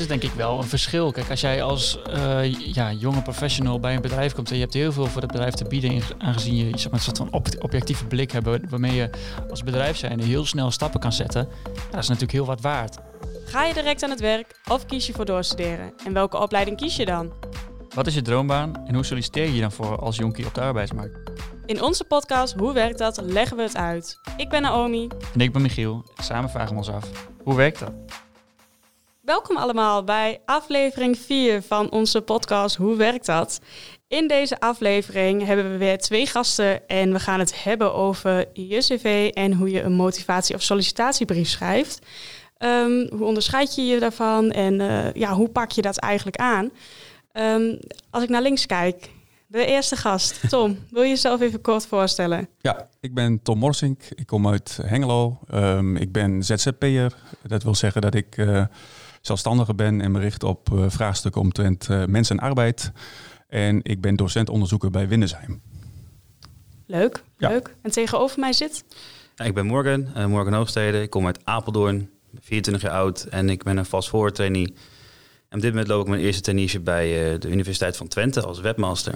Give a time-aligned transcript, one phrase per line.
[0.00, 1.12] is denk ik wel een verschil.
[1.12, 4.74] Kijk, als jij als uh, ja, jonge professional bij een bedrijf komt en je hebt
[4.74, 8.04] heel veel voor het bedrijf te bieden, aangezien je zeg maar, een soort van objectieve
[8.04, 9.10] blik hebt waarmee je
[9.50, 12.96] als bedrijf heel snel stappen kan zetten, ja, dat is natuurlijk heel wat waard.
[13.44, 15.92] Ga je direct aan het werk of kies je voor doorstuderen?
[16.06, 17.32] En welke opleiding kies je dan?
[17.94, 21.30] Wat is je droombaan en hoe solliciteer je dan voor als jonkie op de arbeidsmarkt?
[21.66, 23.20] In onze podcast Hoe werkt dat?
[23.22, 24.20] leggen we het uit.
[24.36, 25.08] Ik ben Naomi.
[25.34, 26.10] En ik ben Michiel.
[26.22, 27.10] Samen vragen we ons af,
[27.42, 27.92] hoe werkt dat?
[29.30, 33.60] Welkom allemaal bij aflevering 4 van onze podcast Hoe werkt dat?
[34.08, 38.78] In deze aflevering hebben we weer twee gasten en we gaan het hebben over je
[38.78, 42.06] cv en hoe je een motivatie- of sollicitatiebrief schrijft.
[42.56, 46.70] Ehm, hoe onderscheid je je daarvan en uh, ja, hoe pak je dat eigenlijk aan?
[47.32, 47.78] Um,
[48.10, 49.10] als ik naar links kijk,
[49.46, 52.48] de eerste gast, Tom, wil je jezelf even kort voorstellen?
[52.58, 54.02] Ja, ik ben Tom Morsink.
[54.14, 55.38] Ik kom uit Hengelo.
[55.54, 57.14] Um, ik ben ZZP'er.
[57.42, 58.64] Dat wil zeggen dat ik uh,
[59.20, 62.92] zelfstandige ben en me richt op uh, vraagstukken omtrent uh, mens en arbeid.
[63.48, 65.60] En ik ben docent-onderzoeker bij Windesheim.
[66.86, 67.48] Leuk, ja.
[67.48, 67.76] leuk.
[67.82, 68.84] En tegenover mij zit?
[69.34, 71.02] Ja, ik ben Morgan, Morgan Hoogstede.
[71.02, 74.74] Ik kom uit Apeldoorn, 24 jaar oud en ik ben een vast voortrainee.
[75.48, 78.60] En op dit moment loop ik mijn eerste traineeship bij de Universiteit van Twente als
[78.60, 79.14] webmaster.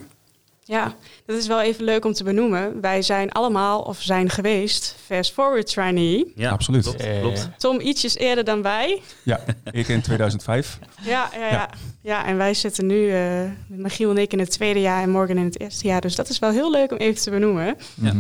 [0.66, 0.94] Ja,
[1.26, 2.80] dat is wel even leuk om te benoemen.
[2.80, 6.32] Wij zijn allemaal, of zijn geweest, Fast Forward Trainee.
[6.36, 6.82] Ja, absoluut.
[6.82, 7.48] Klopt, eh, klopt.
[7.58, 9.02] Tom ietsjes eerder dan wij.
[9.22, 10.78] Ja, ik in 2005.
[11.02, 11.70] ja, ja, ja,
[12.00, 12.26] ja.
[12.26, 15.36] en wij zitten nu, uh, met Michiel en ik in het tweede jaar en Morgan
[15.36, 16.00] in het eerste jaar.
[16.00, 17.76] Dus dat is wel heel leuk om even te benoemen.
[17.94, 18.10] Ja.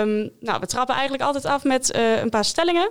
[0.00, 2.90] Um, nou, we trappen eigenlijk altijd af met uh, een paar stellingen.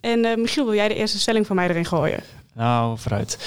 [0.00, 2.22] En uh, Michiel, wil jij de eerste stelling van mij erin gooien?
[2.54, 3.38] Nou, vooruit.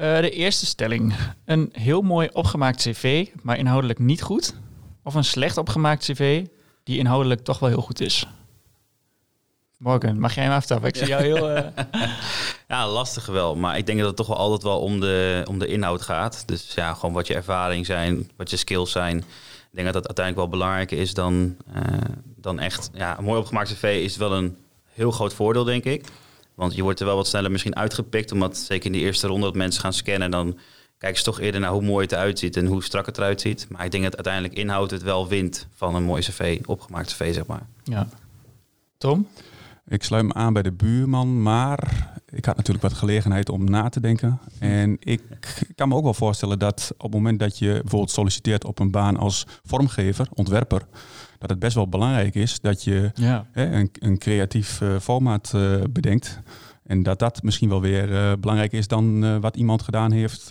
[0.00, 1.14] Uh, de eerste stelling.
[1.44, 4.54] Een heel mooi opgemaakt cv, maar inhoudelijk niet goed.
[5.02, 6.46] Of een slecht opgemaakt cv,
[6.84, 8.26] die inhoudelijk toch wel heel goed is.
[9.78, 10.88] Morgan, mag jij hem aftappen?
[10.88, 11.56] Ik zie jou heel...
[11.56, 11.66] Uh...
[12.68, 13.56] ja, lastig wel.
[13.56, 16.42] Maar ik denk dat het toch wel altijd wel om de, om de inhoud gaat.
[16.46, 19.18] Dus ja, gewoon wat je ervaring zijn, wat je skills zijn.
[19.18, 19.24] Ik
[19.70, 21.82] denk dat dat uiteindelijk wel belangrijker is dan, uh,
[22.36, 22.90] dan echt...
[22.94, 24.56] Ja, een mooi opgemaakt cv is wel een
[24.92, 26.04] heel groot voordeel, denk ik.
[26.60, 29.46] Want je wordt er wel wat sneller misschien uitgepikt, omdat zeker in de eerste ronde
[29.46, 30.58] dat mensen gaan scannen, dan
[30.98, 33.40] kijken ze toch eerder naar hoe mooi het eruit ziet en hoe strak het eruit
[33.40, 33.66] ziet.
[33.68, 37.34] Maar ik denk dat uiteindelijk inhoud het wel wint van een mooi cv, opgemaakt cv,
[37.34, 37.66] zeg maar.
[37.84, 38.08] Ja.
[38.98, 39.28] Tom?
[39.86, 43.88] Ik sluit me aan bij de buurman, maar ik had natuurlijk wat gelegenheid om na
[43.88, 44.40] te denken.
[44.58, 45.22] En ik
[45.74, 48.90] kan me ook wel voorstellen dat op het moment dat je bijvoorbeeld solliciteert op een
[48.90, 50.82] baan als vormgever, ontwerper,
[51.40, 53.46] dat het best wel belangrijk is dat je ja.
[53.52, 56.40] hè, een, een, creatief uh, formaat uh, bedenkt.
[56.86, 60.50] En dat dat misschien wel weer uh, belangrijker is dan wat iemand gedaan heeft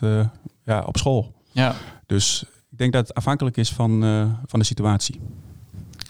[0.63, 1.33] ja, op school.
[1.51, 1.75] Ja.
[2.05, 4.01] Dus ik denk dat het afhankelijk is van,
[4.45, 5.19] van de situatie.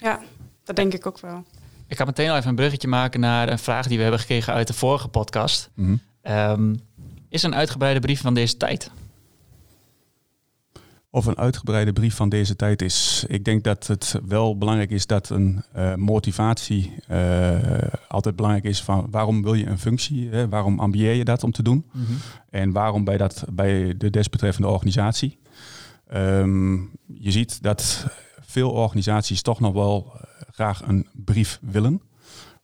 [0.00, 0.20] Ja,
[0.64, 1.44] dat denk ik ook wel.
[1.86, 4.52] Ik ga meteen al even een bruggetje maken naar een vraag die we hebben gekregen
[4.52, 5.70] uit de vorige podcast.
[5.74, 6.34] Mm -hmm.
[6.34, 6.80] um,
[7.28, 8.90] is een uitgebreide brief van deze tijd?
[11.10, 13.24] Of een uitgebreide brief van deze tijd is.
[13.28, 17.58] Ik denk dat het wel belangrijk is dat een uh, motivatie uh,
[18.08, 20.48] altijd belangrijk is van waarom wil je een functie, hè?
[20.48, 22.16] waarom ambieer je dat om te doen mm -hmm.
[22.50, 25.38] en waarom bij, dat, bij de desbetreffende organisatie.
[26.14, 28.06] Um, je ziet dat
[28.40, 30.12] veel organisaties toch nog wel
[30.52, 32.02] graag een brief willen.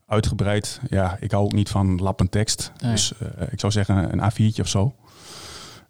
[0.05, 2.71] Uitgebreid, ja, ik hou ook niet van lappend tekst.
[2.81, 2.91] Nee.
[2.91, 4.95] Dus uh, ik zou zeggen een A4'tje of zo.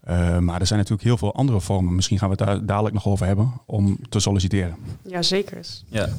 [0.10, 1.96] Uh, maar er zijn natuurlijk heel veel andere vormen.
[1.96, 4.76] Misschien gaan we het daar dadelijk nog over hebben om te solliciteren.
[5.02, 5.66] Ja, zeker.
[5.88, 6.10] Ja.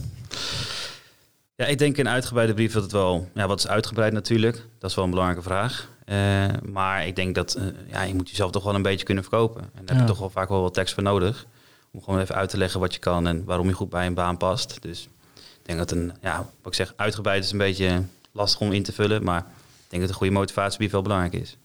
[1.55, 3.29] Ja, ik denk een uitgebreide brief dat het wel...
[3.35, 4.67] Ja, wat is uitgebreid natuurlijk?
[4.79, 5.89] Dat is wel een belangrijke vraag.
[6.07, 9.25] Uh, maar ik denk dat uh, ja, je moet jezelf toch wel een beetje kunnen
[9.25, 9.63] verkopen.
[9.63, 9.93] En daar ja.
[9.93, 11.47] heb je toch wel vaak wel wat tekst voor nodig.
[11.91, 14.15] Om gewoon even uit te leggen wat je kan en waarom je goed bij een
[14.15, 14.83] baan past.
[14.83, 18.73] Dus ik denk dat een, ja, wat ik zeg, uitgebreid is een beetje lastig om
[18.73, 19.25] in te vullen.
[19.25, 21.57] Maar ik denk dat een goede motivatiebrief wel belangrijk is.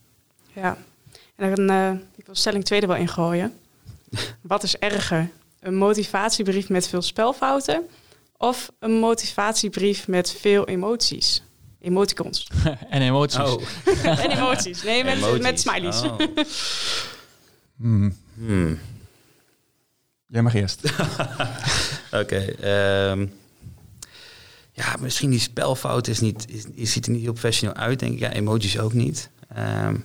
[0.54, 0.78] Ja,
[1.36, 3.54] en dan, uh, ik wil stelling tweede wel ingooien.
[4.42, 5.30] Wat is erger?
[5.60, 7.84] Een motivatiebrief met veel spelfouten
[8.38, 11.44] of een motivatiebrief met veel emoties?
[11.80, 12.48] Emoticons.
[12.90, 13.40] en emoties.
[13.40, 13.64] Oh.
[14.24, 14.84] en emoties.
[14.84, 15.42] Nee, met, emoties.
[15.42, 16.02] met smileys.
[16.02, 16.18] Oh.
[17.78, 18.18] hmm.
[18.36, 18.80] Hmm.
[20.28, 20.82] Jij mag eerst.
[22.12, 22.20] Oké.
[22.20, 23.34] Okay, um,
[24.72, 28.14] ja, misschien die spelfout is niet, is, is, ziet er niet heel professioneel uit, denk
[28.14, 28.20] ik.
[28.20, 29.30] Ja, emoties ook niet.
[29.58, 30.04] Um,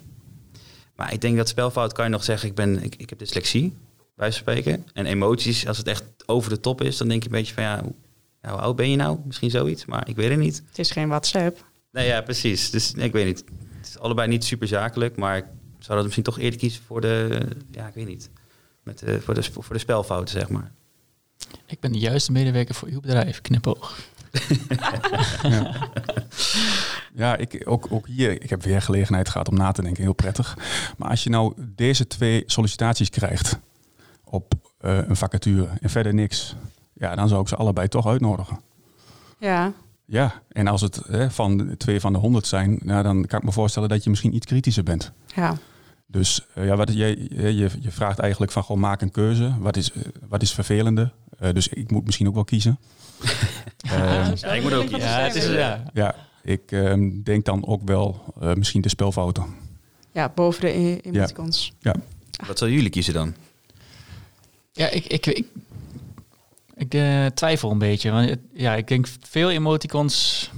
[0.99, 3.77] maar ik denk dat spelfout kan je nog zeggen, ik, ben, ik, ik heb dyslexie,
[4.17, 4.87] bij spreken.
[4.93, 7.62] En emoties, als het echt over de top is, dan denk je een beetje van
[7.62, 7.83] ja,
[8.41, 9.19] hoe oud ben je nou?
[9.25, 10.62] Misschien zoiets, maar ik weet het niet.
[10.69, 11.65] Het is geen WhatsApp.
[11.93, 12.71] Nee, ja, precies.
[12.71, 13.45] Dus ik weet niet.
[13.77, 15.45] Het is allebei niet super zakelijk, maar ik
[15.79, 17.41] zou dat misschien toch eerder kiezen voor de,
[17.71, 18.31] ja, ik weet niet,
[18.83, 20.73] met de, voor, de, voor de spelfouten, zeg maar.
[21.67, 23.99] Ik ben de juiste medewerker voor uw bedrijf, knipoog.
[25.43, 25.91] ja.
[27.19, 30.12] Ja, ik, ook, ook hier, ik heb weer gelegenheid gehad om na te denken, heel
[30.12, 30.56] prettig.
[30.97, 33.59] Maar als je nou deze twee sollicitaties krijgt
[34.25, 36.56] op eh, een vacature en verder niks,
[36.93, 38.61] ja, dan zou ik ze allebei toch uitnodigen.
[39.38, 39.73] Ja,
[40.05, 43.38] Ja, en als het hè, van de twee van de honderd zijn, nou, dan kan
[43.38, 45.12] ik me voorstellen dat je misschien iets kritischer bent.
[45.35, 45.56] ja.
[46.11, 49.55] Dus eh, ja, wat, je, je, je vraagt eigenlijk van gewoon maak een keuze.
[49.59, 51.11] Wat is, eh, wat is vervelende?
[51.38, 52.79] Eh, dus ik moet misschien ook wel kiezen.
[53.79, 55.09] Ehm, Ja, ik moet ook kiezen.
[55.09, 55.82] Ja, het is, ja.
[55.93, 59.44] ja, ik ehm, denk dan ook wel eh, misschien de spelfouten.
[60.12, 61.73] Ja, boven de emoticons.
[62.46, 63.35] Wat zullen jullie kiezen dan?
[64.73, 65.46] Ja, ik, ik, ik,
[66.75, 68.11] ik eh, twijfel een beetje.
[68.11, 70.50] Want het- ja, ik denk veel emoticons.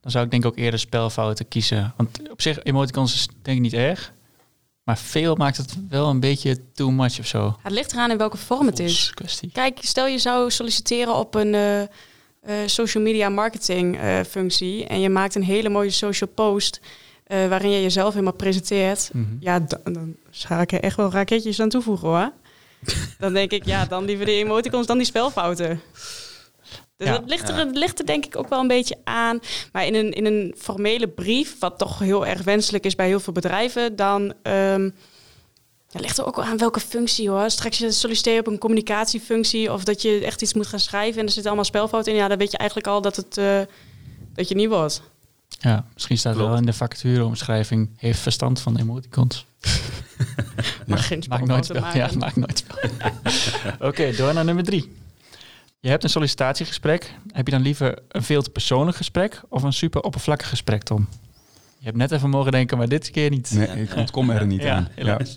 [0.00, 1.92] Dan zou ik denk ik ook eerder spelfouten kiezen.
[1.96, 4.12] Want op zich, emoticons is denk ik niet erg.
[4.82, 7.56] Maar veel maakt het wel een beetje too much of zo.
[7.62, 9.10] Het ligt eraan in welke vorm het is.
[9.14, 9.50] Kwestie.
[9.52, 11.82] Kijk, stel je zou solliciteren op een eh,
[12.40, 16.80] eh, social media marketing eh, functie en je maakt een hele mooie social post
[17.26, 19.10] eh, waarin je jezelf helemaal presenteert.
[19.12, 19.24] Mhm.
[19.40, 22.32] Ja, dan, dan ga ik er echt wel raketjes aan toevoegen hoor.
[23.18, 25.80] dan denk ik, ja, dan liever de emoticons dan die spelfouten.
[26.96, 27.12] Dus Ja.
[27.12, 29.40] het, ligt er, het ligt er denk ik ook wel een beetje aan.
[29.72, 33.20] Maar in een, in een formele brief, wat toch heel erg wenselijk is bij heel
[33.20, 34.90] veel bedrijven, dan ehm,
[35.90, 37.50] ja, ligt er ook wel aan welke functie hoor.
[37.50, 41.24] Straks je solliciteert op een communicatiefunctie of dat je echt iets moet gaan schrijven en
[41.26, 42.18] er zitten allemaal spelfouten in.
[42.18, 43.60] Ja, dan weet je eigenlijk al dat het eh,
[44.34, 45.02] dat je niet wordt.
[45.60, 46.48] Ja, misschien staat Klopt.
[46.48, 47.90] wel in de vacatureomschrijving...
[47.96, 49.46] heeft verstand van emoticons.
[50.86, 51.76] Maar geen Maakt nooit spel.
[51.76, 52.18] spelfouten Ja, maken.
[52.18, 52.90] maakt nooit spel.
[53.88, 54.92] Oké, door naar nummer drie.
[55.80, 57.14] Je hebt een sollicitatiegesprek.
[57.32, 61.08] Heb je dan liever een veel te persoonlijk gesprek of een super oppervlakkig gesprek, Tom?
[61.78, 63.50] Je hebt net even mogen denken, maar dit keer niet.
[63.54, 64.88] Nee, ik ontkom er niet Ja, aan.
[64.94, 65.34] helaas.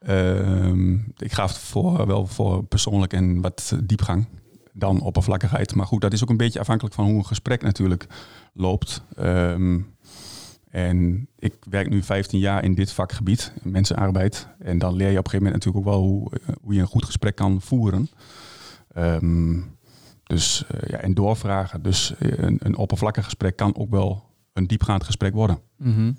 [0.00, 4.26] Ehm, ik ga voor, wel voor persoonlijk en wat diepgang
[4.72, 5.74] dan oppervlakkigheid.
[5.74, 8.06] Maar goed, dat is ook een beetje afhankelijk van hoe een gesprek natuurlijk
[8.52, 9.02] loopt.
[9.16, 9.80] Ehm,
[10.70, 14.48] en ik werk nu 15 jaar in dit vakgebied, mensenarbeid.
[14.58, 16.80] En dan leer je op een gegeven moment natuurlijk ook wel hoe, eh, hoe je
[16.80, 18.08] een goed gesprek kan voeren.
[18.92, 19.60] Ehm,
[20.22, 21.82] dus eh, ja, en doorvragen.
[21.82, 24.25] Dus eh, een, een oppervlakkig gesprek kan ook wel
[24.56, 25.60] een diepgaand gesprek worden.
[25.76, 26.12] Mhm.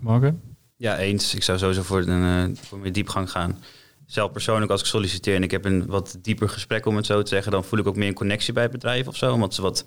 [0.00, 0.40] Morgen?
[0.76, 1.34] Ja, eens.
[1.34, 3.58] Ik zou sowieso voor, een, eh, voor meer diepgang gaan.
[4.06, 7.22] Zelf persoonlijk, als ik solliciteer en ik heb een wat dieper gesprek, om het zo
[7.22, 9.32] te zeggen, dan voel ik ook meer een connectie bij het bedrijf of zo.
[9.32, 9.84] Omdat ze wat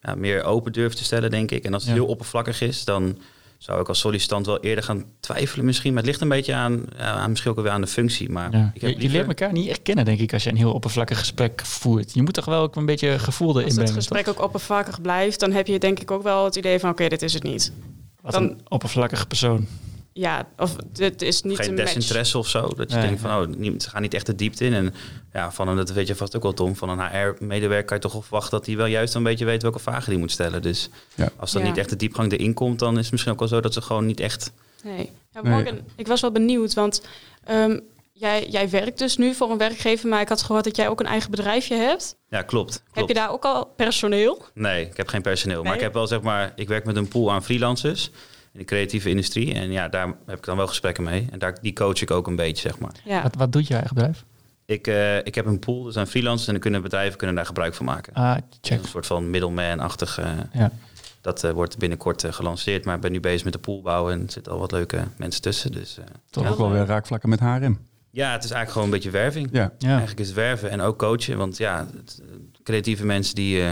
[0.00, 1.64] ja, meer open durven te stellen, denk ik.
[1.64, 1.98] En als het Ja.
[1.98, 3.18] heel oppervlakkig is, dan
[3.62, 5.92] zou ik als sollicitant wel eerder gaan twijfelen misschien.
[5.92, 6.84] Maar het ligt een beetje aan,
[7.28, 8.30] misschien ook wel weer aan de functie.
[8.30, 8.70] Maar Ja.
[8.74, 9.16] ik Je, heb je liever...
[9.16, 12.14] leert elkaar niet echt kennen, denk ik, als je een heel oppervlakkig gesprek voert.
[12.14, 15.40] Je moet toch wel ook een beetje gevoel erin Als het gesprek ook oppervlakkig blijft,
[15.40, 17.72] dan heb je denk ik ook wel het idee van oké, dit is het niet.
[18.20, 19.66] Wat dan- een oppervlakkige persoon.
[20.14, 21.84] Ja, of dit is niet geen een match.
[21.92, 22.68] desinteresse of zo.
[22.76, 24.74] Dat je Nee, denkt van, oh, niet, ze gaan niet echt de diepte in.
[24.74, 24.94] En
[25.32, 26.76] ja, van een, dat weet je vast ook wel, Tom.
[26.76, 29.62] Van een HR-medewerker kan je toch wel verwachten dat hij wel juist een beetje weet
[29.62, 30.62] welke vragen hij moet stellen.
[30.62, 31.28] Dus Ja.
[31.36, 31.68] als dan Ja.
[31.68, 33.82] niet echt de diepgang erin komt, dan is het misschien ook wel zo dat ze
[33.82, 34.52] gewoon niet echt...
[34.84, 35.10] Nee.
[35.32, 35.52] Ja, Nee.
[35.52, 37.02] Morgan, ik was wel benieuwd, want
[37.44, 37.78] ehm,
[38.12, 41.00] jij, jij werkt dus nu voor een werkgever, maar ik had gehoord dat jij ook
[41.00, 42.16] een eigen bedrijfje hebt.
[42.28, 42.70] Ja, klopt.
[42.82, 42.96] klopt.
[42.98, 44.44] Heb je daar ook al personeel?
[44.54, 45.62] Nee, ik heb geen personeel.
[45.62, 48.10] Maar ik heb wel, zeg maar, ik werk met een pool aan freelancers
[48.52, 49.54] in de creatieve industrie.
[49.54, 51.26] En ja, daar heb ik dan wel gesprekken mee.
[51.30, 52.92] En daar, die coach ik ook een beetje, zeg maar.
[53.04, 53.22] Ja.
[53.22, 54.24] Wat, wat doet je eigen bedrijf?
[54.66, 57.46] Ik, eh, ik heb een pool, er zijn freelancers en dan kunnen bedrijven kunnen daar
[57.46, 58.12] gebruik van maken.
[58.12, 58.82] Ah, check.
[58.82, 60.18] Een soort van middleman-achtig.
[60.18, 60.72] eh, Ja.
[61.20, 64.20] Dat eh, wordt binnenkort gelanceerd, maar ik ben nu bezig met de pool bouwen en
[64.26, 65.72] er zitten al wat leuke mensen tussen.
[65.72, 66.50] Dus eh, Toch Ja.
[66.50, 67.78] ook wel weer raakvlakken met HRM.
[68.10, 69.48] ja, het is eigenlijk gewoon een beetje werving.
[69.52, 69.88] Ja, Ja.
[69.88, 71.36] Eigenlijk is het werven en ook coachen.
[71.36, 72.22] Want ja, het,
[72.62, 73.70] creatieve mensen die eh,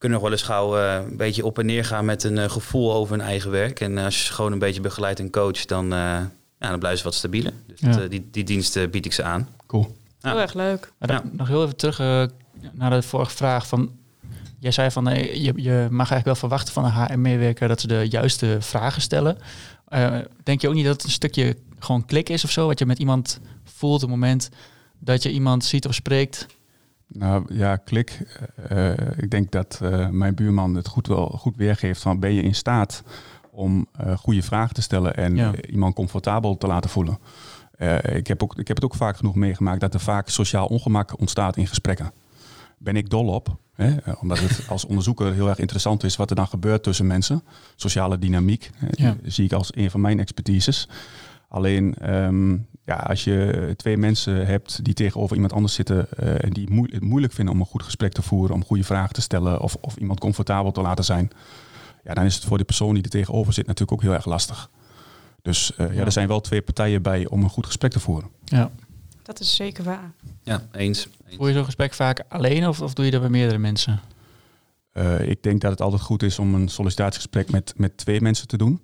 [0.00, 2.50] kunnen nog wel eens gauw eh, een beetje op en neer gaan met een eh,
[2.50, 3.80] gevoel over hun eigen werk.
[3.80, 5.98] En als je ze gewoon een beetje begeleidt en coach, dan, eh,
[6.58, 7.52] ja, dan blijven ze wat stabieler.
[7.66, 7.90] Dus Ja.
[7.90, 9.48] dat, eh, die, die diensten bied ik ze aan.
[9.66, 9.96] cool.
[10.20, 10.30] Ja.
[10.30, 10.92] Heel erg leuk.
[10.98, 11.30] Maar dan Ja.
[11.32, 12.24] nog heel even terug eh,
[12.72, 13.66] naar de vorige vraag.
[13.66, 13.90] Van,
[14.58, 17.86] jij zei van eh, je, je mag eigenlijk wel verwachten van een HR-medewerker dat ze
[17.86, 19.38] de juiste vragen stellen.
[19.88, 22.66] Eh, denk je ook niet dat het een stukje gewoon klik is of zo?
[22.66, 24.48] Wat je met iemand voelt op het moment
[24.98, 26.46] dat je iemand ziet of spreekt?
[27.12, 28.18] Nou ja, klik.
[28.68, 32.42] Eh, ik denk dat eh, mijn buurman het goed, wel, goed weergeeft van ben je
[32.42, 33.02] in staat
[33.50, 35.52] om eh, goede vragen te stellen en Ja.
[35.70, 37.18] iemand comfortabel te laten voelen.
[38.12, 41.20] Ik, heb ook, ik heb het ook vaak genoeg meegemaakt dat er vaak sociaal ongemak
[41.20, 42.12] ontstaat in gesprekken.
[42.78, 43.96] Ben ik dol op, hè?
[44.20, 47.42] omdat het als onderzoeker heel erg interessant is wat er dan gebeurt tussen mensen.
[47.76, 49.16] Sociale dynamiek Ja.
[49.24, 50.88] zie ik als een van mijn expertises.
[51.50, 52.50] Alleen ehm,
[52.84, 56.88] ja, als je twee mensen hebt die tegenover iemand anders zitten eh, en die moe-
[56.90, 59.76] het moeilijk vinden om een goed gesprek te voeren, om goede vragen te stellen of,
[59.80, 61.30] of iemand comfortabel te laten zijn,
[62.04, 64.26] ja, dan is het voor de persoon die er tegenover zit natuurlijk ook heel erg
[64.26, 64.70] lastig.
[65.42, 65.92] Dus eh, ja.
[65.92, 66.04] Ja.
[66.04, 68.30] er zijn wel twee partijen bij om een goed gesprek te voeren.
[68.44, 68.70] Ja.
[69.22, 70.12] Dat is zeker waar.
[70.42, 71.08] Ja, eens.
[71.26, 71.36] eens.
[71.36, 74.00] Voer je zo'n gesprek vaak alleen of, of doe je dat bij meerdere mensen?
[74.92, 78.48] Eh, ik denk dat het altijd goed is om een sollicitatiegesprek met, met twee mensen
[78.48, 78.80] te doen.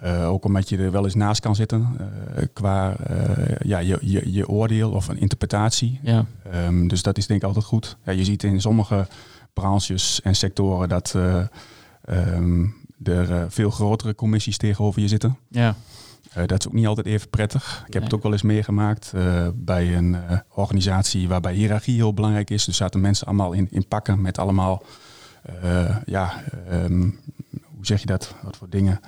[0.00, 1.88] Eh, ook omdat je er wel eens naast kan zitten
[2.34, 6.00] eh, qua eh, ja, je, je, je oordeel of een interpretatie.
[6.02, 6.24] Ja.
[6.50, 7.96] Ehm, dus dat is denk ik altijd goed.
[8.04, 9.06] Ja, je ziet in sommige
[9.52, 11.14] branches en sectoren dat
[12.04, 12.66] ehm,
[13.02, 15.38] er veel grotere commissies tegenover je zitten.
[15.48, 15.74] Ja.
[16.46, 17.76] Dat is ook niet altijd even prettig.
[17.86, 18.02] Ik heb Nee.
[18.02, 19.12] het ook wel eens meegemaakt
[19.54, 20.16] bij een
[20.48, 22.64] organisatie waarbij hiërarchie heel belangrijk is.
[22.64, 24.82] Dus zaten mensen allemaal in, in pakken met allemaal,
[26.04, 26.32] ja,
[26.68, 27.00] ehm,
[27.76, 28.34] hoe zeg je dat?
[28.42, 29.00] Wat voor dingen?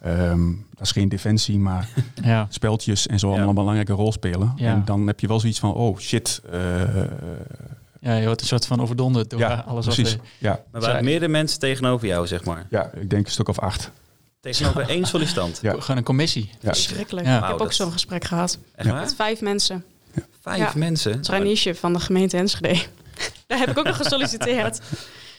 [0.00, 1.88] Ehm, dat is geen defensie, maar
[2.22, 2.46] Ja.
[2.50, 3.32] speltjes en zo Ja.
[3.32, 4.52] allemaal een belangrijke rol spelen.
[4.56, 4.72] Ja.
[4.72, 6.40] En dan heb je wel zoiets van, oh shit.
[6.50, 6.60] eh,
[8.00, 10.14] ja, je wordt een soort van overdonderd door ja, alles wat precies.
[10.14, 10.20] er...
[10.38, 12.66] Ja, Maar waren Zij- meerdere mensen tegenover jou, zeg maar.
[12.70, 13.90] ja, ik denk een stuk of acht.
[14.40, 15.58] Tegenover één sollicitant.
[15.62, 15.74] Ja.
[15.78, 16.50] Gewoon een commissie.
[16.60, 16.72] Ja.
[16.72, 17.26] Verschrikkelijk.
[17.26, 17.38] Ja.
[17.42, 18.58] Ik heb ook zo'n gesprek gehad.
[18.74, 18.92] Echt Ja.
[18.92, 19.02] waar?
[19.02, 19.84] Met vijf mensen.
[20.40, 20.72] Vijf Ja.
[20.74, 21.12] mensen?
[21.12, 22.78] Het traineesje van de gemeente Enschede.
[23.46, 24.80] Daar heb ik ook nog gesolliciteerd.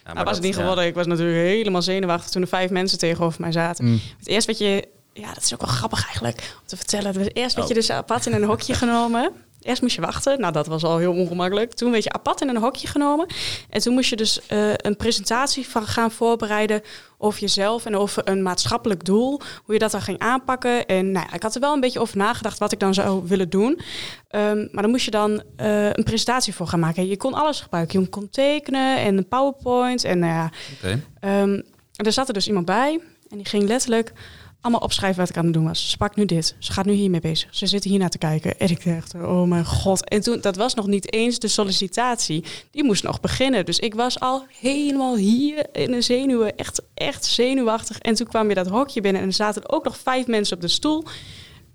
[0.05, 0.85] Ja, Maar was het niet geworden.
[0.85, 3.85] Ik was natuurlijk helemaal zenuwachtig toen er vijf mensen tegenover mij zaten.
[3.85, 3.99] Mm.
[4.17, 4.87] Het eerst wat je...
[5.13, 7.13] Ja, dat is ook wel grappig eigenlijk om te vertellen.
[7.13, 7.79] Dus eerst werd je Oh.
[7.79, 9.31] dus apart in een hokje genomen.
[9.61, 10.39] Eerst moest je wachten.
[10.39, 11.73] Nou, dat was al heel ongemakkelijk.
[11.73, 13.27] Toen werd je apart in een hokje genomen.
[13.69, 16.81] En toen moest je dus eh, een presentatie van gaan voorbereiden
[17.17, 19.41] over jezelf en over een maatschappelijk doel.
[19.63, 20.85] Hoe je dat dan ging aanpakken.
[20.85, 23.27] En nou ja, ik had er wel een beetje over nagedacht wat ik dan zou
[23.27, 23.79] willen doen.
[24.27, 27.07] Ehm, maar dan moest je dan eh, een presentatie voor gaan maken.
[27.07, 28.01] Je kon alles gebruiken.
[28.01, 30.03] Je kon tekenen en een PowerPoint.
[30.03, 31.01] En nou ja, Oké.
[31.19, 31.61] Ehm,
[31.95, 32.99] en er zat er dus iemand bij
[33.29, 34.13] en die ging letterlijk
[34.61, 35.89] allemaal opschrijven wat ik aan het doen was.
[35.89, 38.59] Ze pakt nu dit, ze gaat nu hiermee bezig, ze zitten hier naar te kijken.
[38.59, 40.09] En ik dacht, oh mijn god.
[40.09, 43.65] En toen, dat was nog niet eens de sollicitatie, die moest nog beginnen.
[43.65, 47.99] Dus ik was al helemaal hier in de zenuwen, echt, echt zenuwachtig.
[47.99, 50.61] En toen kwam je dat hokje binnen en er zaten ook nog vijf mensen op
[50.61, 51.03] de stoel.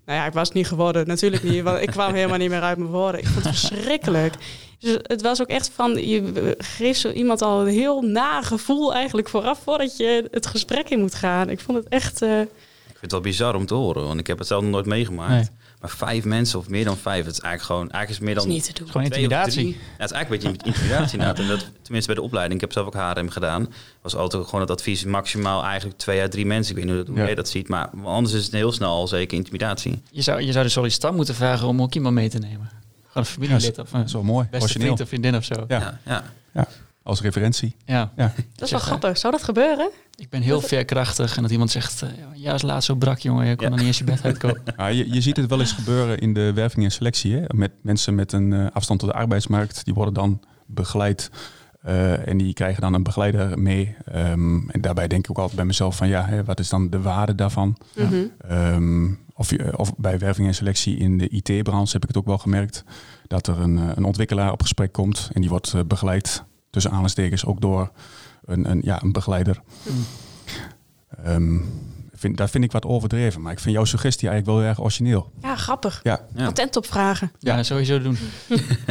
[0.06, 2.78] Nou ja, ik was niet geworden, natuurlijk niet, want ik kwam helemaal niet meer uit
[2.78, 3.20] mijn woorden.
[3.20, 4.34] Ik vond het verschrikkelijk.
[4.78, 8.94] Dus het was ook echt van, je geeft zo iemand al een heel na gevoel
[8.94, 11.50] eigenlijk vooraf, voordat je het gesprek in moet gaan.
[11.50, 12.40] Ik vond het echt, eh,
[13.04, 15.30] vind het wel bizar om te horen, want ik heb het zelf nog nooit meegemaakt.
[15.32, 15.48] Nee.
[15.80, 18.34] Maar vijf mensen of meer dan vijf, het is eigenlijk gewoon, eigenlijk is het meer
[18.34, 18.90] dat dan is niet te doen.
[18.90, 19.66] Gewoon intimidatie.
[19.66, 21.38] Ja, het is eigenlijk een beetje intimidatie inderdaad.
[21.38, 24.60] En dat, tenminste bij de opleiding, ik heb zelf ook HRM gedaan, was altijd gewoon
[24.60, 26.76] het advies maximaal eigenlijk twee à drie mensen.
[26.76, 27.24] Ik weet niet hoe, hoe Ja.
[27.26, 30.02] jij dat ziet, maar anders is het heel snel al zeker intimidatie.
[30.10, 32.70] Je zou, je zou de sollicitant moeten vragen om ook iemand mee te nemen.
[33.06, 35.64] Gewoon een familielid of een Zo mooi, beste vriend of vriendin of zo.
[35.68, 35.78] Ja.
[35.78, 36.24] Ja, ja.
[36.54, 36.68] Ja,
[37.04, 37.76] als referentie.
[37.84, 38.12] Ja.
[38.16, 38.32] Ja.
[38.54, 39.18] Dat is wel grappig.
[39.18, 39.90] Zou dat gebeuren?
[40.16, 43.46] Ik ben heel veerkrachtig en dat iemand zegt, eh, ja, is laatst zo brak jongen,
[43.46, 43.72] je kon Ja.
[43.72, 44.62] er niet eens je bed uitkomen.
[44.76, 47.34] Ah, je, je ziet het wel eens gebeuren in de werving en selectie.
[47.34, 47.42] Hè?
[47.54, 49.84] Met mensen met een eh, afstand tot de arbeidsmarkt.
[49.84, 51.30] Die worden dan begeleid.
[51.82, 53.96] eh, en die krijgen dan een begeleider mee.
[54.04, 56.90] Ehm, en daarbij denk ik ook altijd bij mezelf van ja, hè, wat is dan
[56.90, 57.76] de waarde daarvan?
[57.96, 58.14] Mhm.
[58.48, 62.26] Ehm, of, je- of bij werving en selectie in de IT-branche heb ik het ook
[62.26, 62.84] wel gemerkt.
[63.26, 65.30] Dat er een, een ontwikkelaar op gesprek komt.
[65.32, 66.44] En die wordt begeleid
[66.74, 67.90] tussen aanhalingstekens ook door
[68.44, 69.60] een, een, ja, een begeleider.
[71.22, 71.64] Mm.
[72.16, 73.42] Vind, dat vind ik wat overdreven.
[73.42, 75.30] Maar ik vind jouw suggestie eigenlijk wel erg origineel.
[75.42, 76.00] Ja, grappig.
[76.02, 76.44] Ja, Ja.
[76.44, 77.32] Patent opvragen.
[77.38, 78.18] Ja, sowieso doen.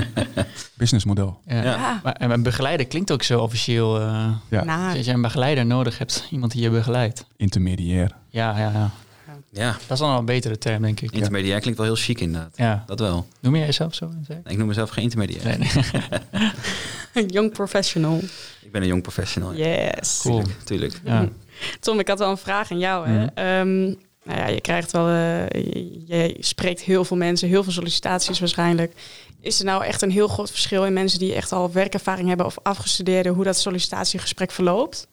[0.73, 1.39] businessmodel.
[1.45, 1.63] Ja.
[1.63, 1.99] Ja.
[2.03, 3.99] Maar en een begeleider klinkt ook zo officieel.
[3.99, 4.89] eh Ja.
[4.95, 7.25] Als jij een begeleider nodig hebt, iemand die je begeleidt.
[7.37, 8.11] Intermediair.
[8.29, 8.89] Ja, ja, ja.
[9.51, 11.11] Ja, Dat is dan wel een betere term, denk ik.
[11.11, 12.57] intermediair klinkt wel heel chic inderdaad.
[12.57, 12.83] Ja.
[12.85, 13.27] Dat wel.
[13.39, 14.09] Noem jij jezelf zo?
[14.27, 15.45] Nee, Ik noem mezelf geen intermediair.
[15.45, 15.83] Nee, nee.
[17.27, 18.19] young professional.
[18.61, 19.53] Ik ben een jong professional.
[19.53, 20.19] Yes.
[20.21, 20.41] Cool.
[20.41, 21.01] Tuurlijk, tuurlijk.
[21.03, 21.29] Ja.
[21.79, 23.07] Tom, ik had wel een vraag aan jou.
[23.07, 23.25] Hè?
[23.25, 23.29] Mhm.
[23.33, 23.83] Ehm,
[24.23, 25.47] nou ja, je krijgt wel, eh,
[26.07, 28.93] je, je spreekt heel veel mensen, heel veel sollicitaties waarschijnlijk.
[29.41, 32.45] Is er nou echt een heel groot verschil in mensen die echt al werkervaring hebben
[32.45, 35.07] of afgestudeerden, hoe dat sollicitatiegesprek verloopt?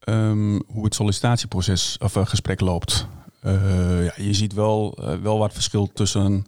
[0.00, 3.06] Ehm, hoe het sollicitatieproces of uh, gesprek loopt.
[3.44, 6.46] Uh, ja, je ziet wel, uh, wel wat verschil tussen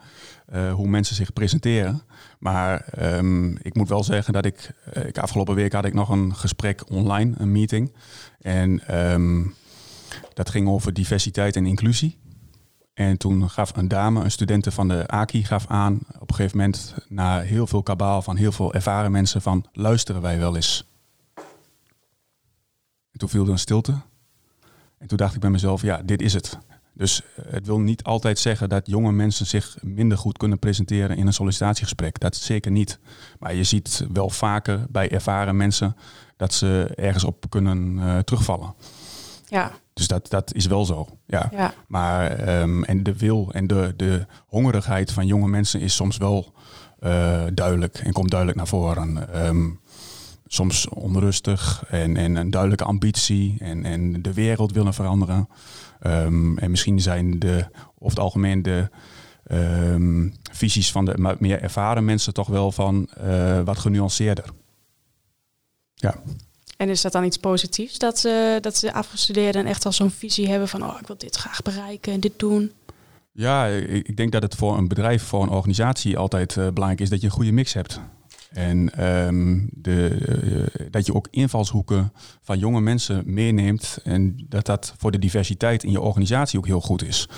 [0.55, 2.03] uh, hoe mensen zich presenteren.
[2.39, 5.19] Maar um, ik moet wel zeggen dat ik, uh, ik...
[5.19, 7.93] Afgelopen week had ik nog een gesprek online, een meeting.
[8.41, 9.55] En um,
[10.35, 12.19] dat ging over diversiteit en inclusie.
[12.95, 15.99] En toen gaf een dame, een studente van de AKI, gaf aan...
[16.19, 19.43] op een gegeven moment, na heel veel kabaal van heel veel ervaren mensen...
[19.43, 20.87] van luisteren wij wel eens?
[23.13, 24.01] En toen viel er een stilte.
[24.99, 26.59] En toen dacht ik bij mezelf, ja, dit is het.
[26.99, 31.27] Dus het wil niet altijd zeggen dat jonge mensen zich minder goed kunnen presenteren in
[31.27, 32.21] een sollicitatiegesprek.
[32.21, 32.99] Dat zeker niet.
[33.39, 35.97] Maar je ziet wel vaker bij ervaren mensen
[36.37, 38.75] dat ze ergens op kunnen uh, terugvallen.
[39.47, 39.73] Ja.
[39.93, 41.07] Dus dat, dat is wel zo.
[41.27, 41.49] Ja.
[41.53, 41.75] ja.
[41.89, 46.53] Maar um, en de wil en de, de hongerigheid van jonge mensen is soms wel
[47.01, 49.29] uh, duidelijk en komt duidelijk naar voren.
[49.47, 49.81] Um,
[50.47, 55.49] soms onrustig en, en een duidelijke ambitie en, en de wereld willen veranderen.
[56.07, 58.89] Um, en misschien zijn de, over het algemeen de
[59.53, 64.45] um, visies van de meer ervaren mensen toch wel van uh, wat genuanceerder.
[65.95, 66.15] Ja.
[66.77, 70.49] En is dat dan iets positiefs dat, ze dat de afgestudeerden echt al zo'n visie
[70.49, 72.73] hebben van, oh, ik wil dit graag bereiken en dit doen?
[73.33, 77.01] Ja, ik, ik denk dat het voor een bedrijf, voor een organisatie altijd eh, belangrijk
[77.01, 78.01] is dat je een goede mix hebt.
[78.53, 80.09] En ehm, de,
[80.79, 85.85] eh, dat je ook invalshoeken van jonge mensen meeneemt en dat dat voor de diversiteit
[85.85, 87.29] in je organisatie ook heel goed is.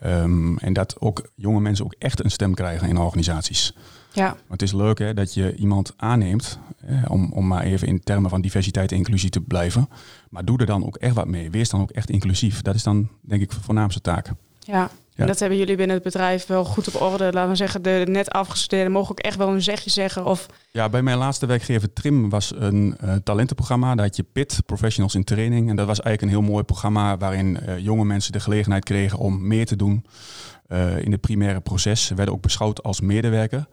[0.00, 3.74] Ehm, en dat ook jonge mensen ook echt een stem krijgen in organisaties.
[4.12, 7.88] Ja, Maar het is leuk hè, dat je iemand aanneemt, eh, om, om maar even
[7.88, 9.88] in termen van diversiteit en inclusie te blijven.
[10.30, 11.50] Maar doe er dan ook echt wat mee.
[11.50, 12.62] Wees dan ook echt inclusief.
[12.62, 14.32] Dat is dan denk ik de voornaamste taak.
[14.60, 14.90] ja.
[15.14, 15.26] Ja.
[15.26, 17.32] En dat hebben jullie binnen het bedrijf wel goed op orde.
[17.32, 20.24] Laten we zeggen, de net afgestudeerden mogen ook echt wel een zegje zeggen.
[20.24, 23.94] Of Ja, bij mijn laatste werkgever Trim was een eh, talentenprogramma.
[23.94, 25.68] Daar had je PIT, Professionals in Training.
[25.68, 29.18] En dat was eigenlijk een heel mooi programma waarin eh, jonge mensen de gelegenheid kregen
[29.18, 30.04] om meer te doen
[30.66, 32.04] eh, in het primaire proces.
[32.04, 33.66] Ze werden ook beschouwd als medewerker.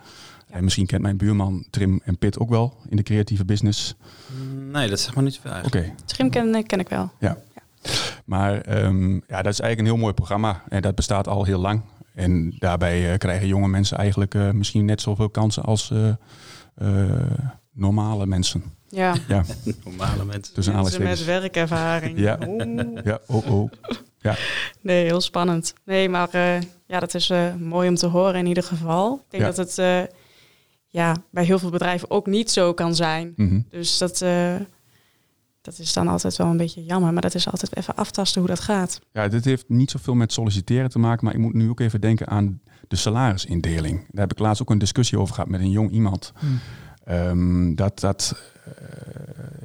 [0.50, 3.96] En misschien kent mijn buurman Trim en Pit ook wel in de creatieve business.
[4.72, 5.94] Nee, dat zeg maar niet zoveel Oké.
[6.06, 7.12] Trim ken, ken ik wel.
[8.28, 10.64] Maar ehm, ja, dat is eigenlijk een heel mooi programma.
[10.70, 11.82] En dat bestaat al heel lang.
[12.16, 16.10] En daarbij eh, krijgen jonge mensen eigenlijk eh, misschien net zoveel kansen als eh,
[16.76, 17.32] eh,
[17.74, 18.64] normale mensen.
[18.90, 19.44] Ja, Ja,
[19.86, 20.54] Normale mensen.
[20.54, 22.20] tussen mensen met werkervaring.
[22.20, 22.38] Ja.
[22.48, 22.88] Oeh.
[23.04, 23.72] Ja, oh, oh.
[24.82, 25.74] Nee, heel spannend.
[25.86, 29.14] Nee, maar eh, ja, dat is eh, mooi om te horen in ieder geval.
[29.14, 29.50] Ik denk Ja.
[29.50, 30.02] dat het eh,
[30.88, 33.34] ja, bij heel veel bedrijven ook niet zo kan zijn.
[33.36, 33.60] Mhm.
[33.70, 34.56] Dus dat, eh,
[35.68, 37.14] dat is dan altijd wel een beetje jammer.
[37.14, 39.00] Maar dat is altijd even aftasten hoe dat gaat.
[39.12, 42.02] Ja, dit heeft niet zoveel met solliciteren te maken, maar ik moet nu ook even
[42.02, 43.98] denken aan de salarisindeling.
[44.12, 46.34] Daar heb ik laatst ook een discussie over gehad met een jong iemand.
[47.04, 48.72] Ehm, dat dat eh,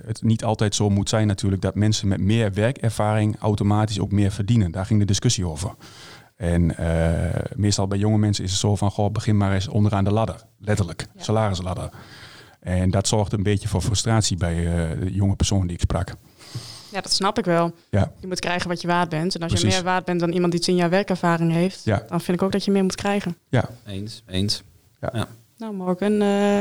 [0.07, 4.31] het niet altijd zo moet zijn natuurlijk dat mensen met meer werkervaring automatisch ook meer
[4.31, 4.71] verdienen.
[4.71, 5.75] Daar ging de discussie over.
[6.37, 10.05] En eh, meestal bij jonge mensen is het zo van, goh, begin maar eens onderaan
[10.05, 10.45] de ladder.
[10.59, 11.23] Letterlijk, Ja.
[11.23, 11.91] salarisladder.
[12.63, 16.15] En dat zorgt een beetje voor frustratie bij eh, de jonge persoon die ik sprak.
[16.93, 17.73] Ja, dat snap ik wel.
[17.91, 18.13] Ja.
[18.21, 19.35] Je moet krijgen wat je waard bent.
[19.35, 22.05] En als je meer waard bent dan iemand die tien jaar werkervaring heeft, Ja.
[22.09, 23.37] dan vind ik ook dat je meer moet krijgen.
[23.49, 24.63] Ja, Eens, eens.
[25.57, 26.61] Nou, Morgan, eh,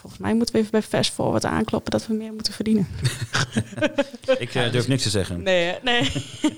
[0.00, 2.86] volgens mij moeten we even bij Fast Forward aankloppen dat we meer moeten verdienen.
[4.38, 5.42] Ik eh, durf niks te zeggen.
[5.42, 6.02] Nee, nee.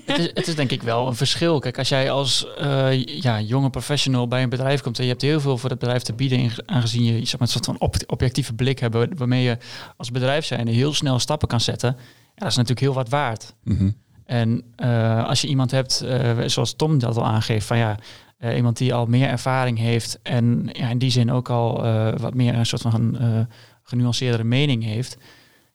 [0.05, 1.59] Het is, het is denk ik wel een verschil.
[1.59, 5.21] Kijk, als jij als eh, ja, jonge professional bij een bedrijf komt en je hebt
[5.21, 7.95] heel veel voor het bedrijf te bieden, aangezien je zeg maar, een soort van op-
[8.07, 9.57] objectieve blik hebt, wa- waarmee je
[9.97, 13.53] als bedrijf zijnde heel snel stappen kan zetten, ja, dat is natuurlijk heel wat waard.
[13.63, 13.89] Mhm.
[14.25, 17.97] En eh, als je iemand hebt, eh, zoals Tom dat al aangeeft, van ja,
[18.43, 22.13] eh, iemand die al meer ervaring heeft en ja, in die zin ook al eh,
[22.17, 23.39] wat meer een soort van eh
[23.83, 25.17] genuanceerdere mening heeft,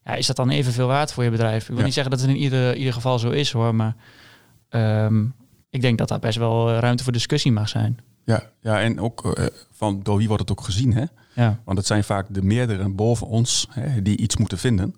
[0.04, 1.62] ja, is dat dan evenveel waard voor je bedrijf?
[1.62, 1.84] Ik wil Ja.
[1.84, 3.94] niet zeggen dat het in ieder, ieder geval zo is hoor, maar
[4.68, 5.24] ehm,
[5.70, 7.98] ik denk dat daar best wel ruimte voor discussie mag zijn.
[8.24, 9.38] Ja, ja en ook
[9.72, 11.04] van door wie wordt het ook gezien, hè?
[11.34, 14.94] Ja, Want het zijn vaak de meerdere boven ons hè, die iets moeten vinden.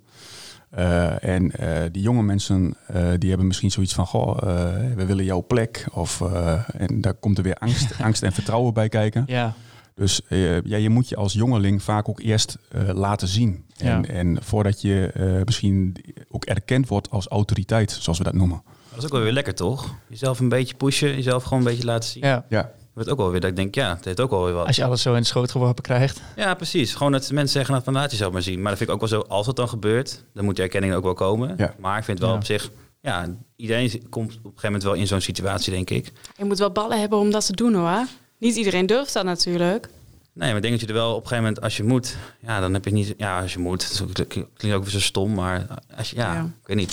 [0.70, 5.06] Eh, en eh, die jonge mensen eh, die hebben misschien zoiets van, goh, eh, we
[5.06, 5.86] willen jouw plek.
[5.92, 9.24] Of, eh, en daar komt er weer angst, angst en vertrouwen bij kijken.
[9.26, 9.54] ja,
[9.94, 13.64] Dus eh, ja, je moet je als jongeling vaak ook eerst eh, laten zien.
[13.78, 14.08] En, Ja.
[14.08, 15.96] en voordat je eh, misschien
[16.28, 18.62] ook erkend wordt als autoriteit, zoals we dat noemen.
[18.90, 19.94] Dat is ook wel weer lekker, toch?
[20.08, 22.22] Jezelf een beetje pushen, jezelf gewoon een beetje laten zien.
[22.26, 22.44] ja.
[22.48, 24.66] Ja, Wordt ook wel weer dat ik denk, ja, het heeft ook wel weer wat.
[24.66, 26.20] Als je alles zo in het schoot geworpen krijgt.
[26.36, 26.94] Ja, precies.
[26.94, 28.60] Gewoon dat mensen zeggen, nou, van laat jezelf maar zien.
[28.60, 30.94] Maar dat vind ik ook wel zo, als dat dan gebeurt, dan moet die erkenning
[30.94, 31.54] ook wel komen.
[31.56, 31.74] Ja.
[31.78, 32.34] Maar ik vind wel Ja.
[32.34, 36.12] op zich, ja, iedereen komt op een gegeven moment wel in zo'n situatie, denk ik.
[36.36, 38.06] Je moet wel ballen hebben om dat te doen hoor.
[38.38, 39.88] Niet iedereen durft dat natuurlijk.
[40.32, 42.16] Nee, maar ik denk dat je er wel op een gegeven moment, als je moet,
[42.40, 45.34] ja, dan heb je niet, ja, als je moet, dat klinkt ook weer zo stom,
[45.34, 46.40] maar als je, ja, Ja.
[46.60, 46.92] ik weet niet.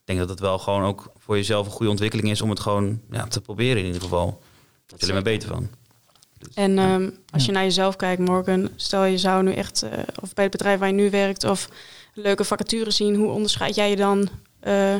[0.00, 2.60] Ik denk dat het wel gewoon ook voor jezelf een goede ontwikkeling is om het
[2.60, 4.42] gewoon ja, te proberen in ieder geval.
[4.90, 5.68] Daar je er maar beter van.
[6.54, 7.46] En ehm, als Ja.
[7.46, 10.78] je naar jezelf kijkt, Morgan, stel je zou nu echt, eh, of bij het bedrijf
[10.78, 11.68] waar je nu werkt, of
[12.14, 14.28] een leuke vacature zien, hoe onderscheid jij je dan
[14.60, 14.94] eh,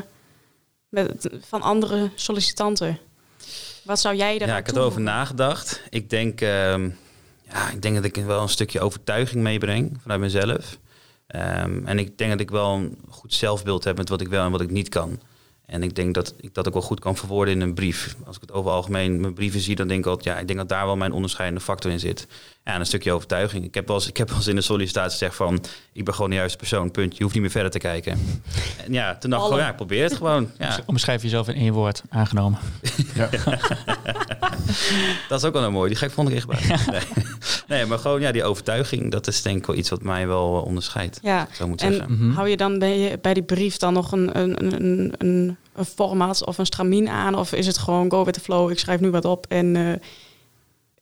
[0.89, 2.97] met, van andere sollicitanten?
[3.83, 5.81] Wat zou jij daar Ja, ik had erover nagedacht.
[5.89, 6.89] Ik denk, ehm,
[7.51, 10.77] ja, ik denk dat ik wel een stukje overtuiging meebreng vanuit mezelf.
[11.27, 14.45] Ehm, en ik denk dat ik wel een goed zelfbeeld heb met wat ik wel
[14.45, 15.19] en wat ik niet kan.
[15.71, 18.15] En ik denk dat ik dat ook wel goed kan verwoorden in een brief.
[18.25, 20.59] Als ik het over algemeen mijn brieven zie, dan denk ik altijd, ja, ik denk
[20.59, 22.27] dat daar wel mijn onderscheidende factor in zit.
[22.63, 23.65] Ja, en een stukje overtuiging.
[23.65, 25.59] Ik heb wel eens, ik heb wel eens in de sollicitatie gezegd van,
[25.93, 27.17] ik ben gewoon de juiste persoon, punt.
[27.17, 28.11] Je hoeft niet meer verder te kijken.
[28.85, 30.49] En ja, toen dacht ik, gewoon, ja, ik probeer het gewoon.
[30.57, 30.79] Ja.
[30.85, 32.59] Omschrijf jezelf in één woord, aangenomen.
[35.29, 35.89] Dat is ook wel een mooi.
[35.89, 36.59] Die gek vond ik echt bij.
[36.91, 37.01] Nee.
[37.67, 40.57] nee, maar gewoon ja, die overtuiging, dat is denk ik wel iets wat mij wel
[40.57, 41.19] eh, onderscheidt.
[41.21, 42.11] Ja, Zo moet en zeggen.
[42.17, 42.31] Mhm.
[42.31, 45.85] hou je dan bij, je, bij die brief dan nog een, een, een, een, een
[45.85, 47.35] format of een stramien aan?
[47.35, 49.75] Of is het gewoon go with the flow, ik schrijf nu wat op en...
[49.75, 49.97] eh, Nou,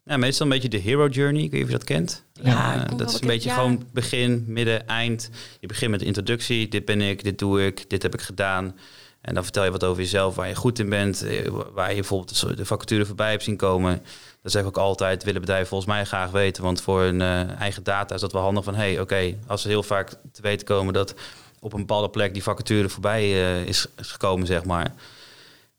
[0.10, 1.43] Ja, meestal een beetje de hero journey.
[1.43, 2.24] Ik weet niet of je dat kent.
[2.43, 3.56] Ja, Eh, dat is een beetje ja.
[3.56, 5.30] gewoon begin, midden, eind.
[5.60, 6.67] Je begint met de introductie.
[6.67, 8.76] Dit ben ik, dit doe ik, dit heb ik gedaan.
[9.22, 11.22] En dan vertel je wat over jezelf, waar je goed in bent.
[11.24, 14.02] eh, Waar je bijvoorbeeld de- vacature voorbij hebt zien komen.
[14.41, 16.63] Dat zeg ik ook altijd, willen bedrijven volgens mij graag weten.
[16.63, 18.76] Want voor hun eh, eigen data is dat wel handig van...
[18.76, 21.15] hé, hey, oké, als ze heel vaak te weten komen dat
[21.60, 24.93] op een bepaalde plek die vacature voorbij eh, is, is gekomen, zeg maar.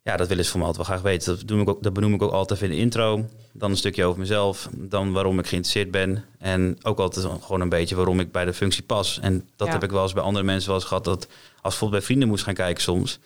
[0.03, 1.37] Ja, dat willen ze van me altijd wel graag weten.
[1.37, 3.29] Dat, doe ik ook, dat benoem ik ook altijd in de intro.
[3.53, 4.69] Dan een stukje over mezelf.
[4.73, 6.25] Dan waarom ik geïnteresseerd ben.
[6.39, 9.19] En ook altijd gewoon een beetje waarom ik bij de functie pas.
[9.23, 9.73] En dat Ja.
[9.73, 11.05] heb ik wel eens bij andere mensen wel eens gehad.
[11.05, 13.19] Dat als bijvoorbeeld bij vrienden moest gaan kijken soms.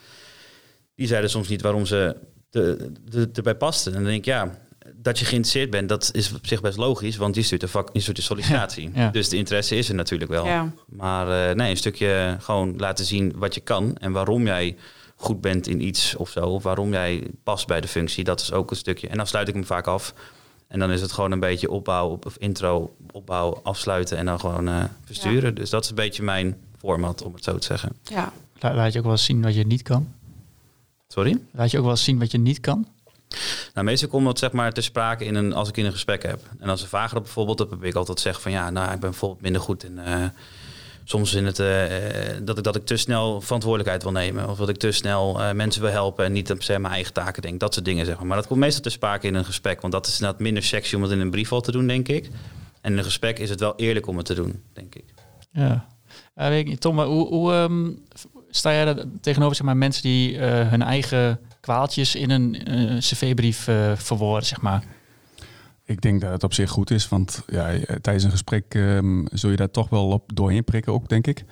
[0.94, 2.16] Die zeiden soms niet waarom ze
[2.50, 3.92] de, de, erbij pasten.
[3.92, 4.58] En dan denk ik, ja,
[4.94, 7.16] dat je geïnteresseerd bent, dat is op zich best logisch.
[7.16, 8.90] Want je stuurt een, vak, je stuurt een sollicitatie.
[8.94, 9.10] Ja, ja.
[9.10, 10.72] Dus de interesse is er natuurlijk wel.
[10.87, 14.76] Maar eh, nee, een stukje gewoon laten zien wat je kan en waarom jij
[15.24, 16.40] goed bent in iets of zo.
[16.40, 18.24] Of waarom jij past bij de functie.
[18.24, 19.08] Dat is ook een stukje.
[19.08, 20.14] En dan sluit ik hem vaak af.
[20.68, 24.40] En dan is het gewoon een beetje opbouw op- of intro, opbouw, afsluiten en dan
[24.40, 25.54] gewoon eh, versturen.
[25.54, 27.96] Dus dat is een beetje mijn format, om het zo te zeggen.
[28.02, 28.32] Ja.
[28.58, 30.12] La- Laat je ook wel eens zien wat je niet kan?
[31.08, 31.40] Sorry?
[31.52, 32.87] Laat je ook wel eens zien wat je niet kan?
[33.74, 36.22] Nou, meestal komt dat zeg maar te sprake in een, als ik in een gesprek
[36.22, 36.40] heb.
[36.58, 38.84] En als ze vragen dat bijvoorbeeld, dan probeer ik altijd te zeggen van ja, nou,
[38.92, 39.98] ik ben bijvoorbeeld minder goed in.
[39.98, 40.24] eh,
[41.04, 44.50] soms in het eh, eh, dat, ik, dat ik te snel verantwoordelijkheid wil nemen.
[44.50, 47.12] Of dat ik te snel eh, mensen wil helpen en niet op zeg, mijn eigen
[47.12, 47.60] taken denk.
[47.60, 48.26] Dat soort dingen zeg maar.
[48.26, 49.80] Maar dat komt meestal te sprake in een gesprek.
[49.80, 52.08] Want dat is inderdaad minder sexy om het in een brief al te doen, denk
[52.08, 52.30] ik.
[52.80, 55.04] En in een gesprek is het wel eerlijk om het te doen, denk ik.
[55.50, 55.86] Ja.
[56.50, 56.80] Niet.
[56.80, 57.90] Tom, maar hoe, ehm,
[58.50, 62.56] sta jij tegenover zeg maar, mensen die hun eigen kwaaltjes in een
[62.98, 64.84] cv-brief verwoorden, zeg maar?
[65.86, 69.24] Ik denk dat het op zich goed is, want ja, eh, tijdens een gesprek ehm,
[69.32, 71.44] zul je daar toch wel op doorheen prikken ook, denk ik.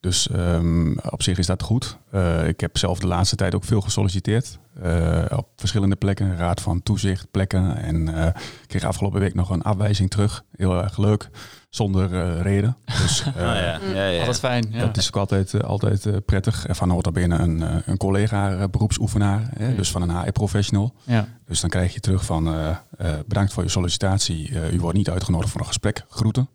[0.00, 1.98] Dus ehm, op zich is dat goed.
[2.10, 4.58] Eh, ik heb zelf de laatste tijd ook veel gesolliciteerd.
[4.82, 7.76] eh, op verschillende plekken, raad van toezicht plekken.
[7.76, 8.34] En ik
[8.66, 10.44] kreeg afgelopen week nog een afwijzing terug.
[10.56, 11.30] Heel erg leuk,
[11.68, 12.76] zonder eh, reden.
[12.84, 13.78] Dus eh, Ah, ja.
[13.94, 14.18] Ja, ja.
[14.18, 14.66] Altijd fijn.
[14.70, 14.78] Ja.
[14.80, 16.66] dat is ook altijd, eh, altijd eh, prettig.
[16.66, 20.94] En van nota binnen een, eh, een collega beroepsoefenaar, hè, dus van een HR-professional.
[21.04, 21.26] ja.
[21.46, 24.60] Dus dan krijg je terug van eh, eh, bedankt voor je sollicitatie.
[24.60, 26.04] Eh, u wordt niet uitgenodigd voor een gesprek.
[26.08, 26.48] Groeten.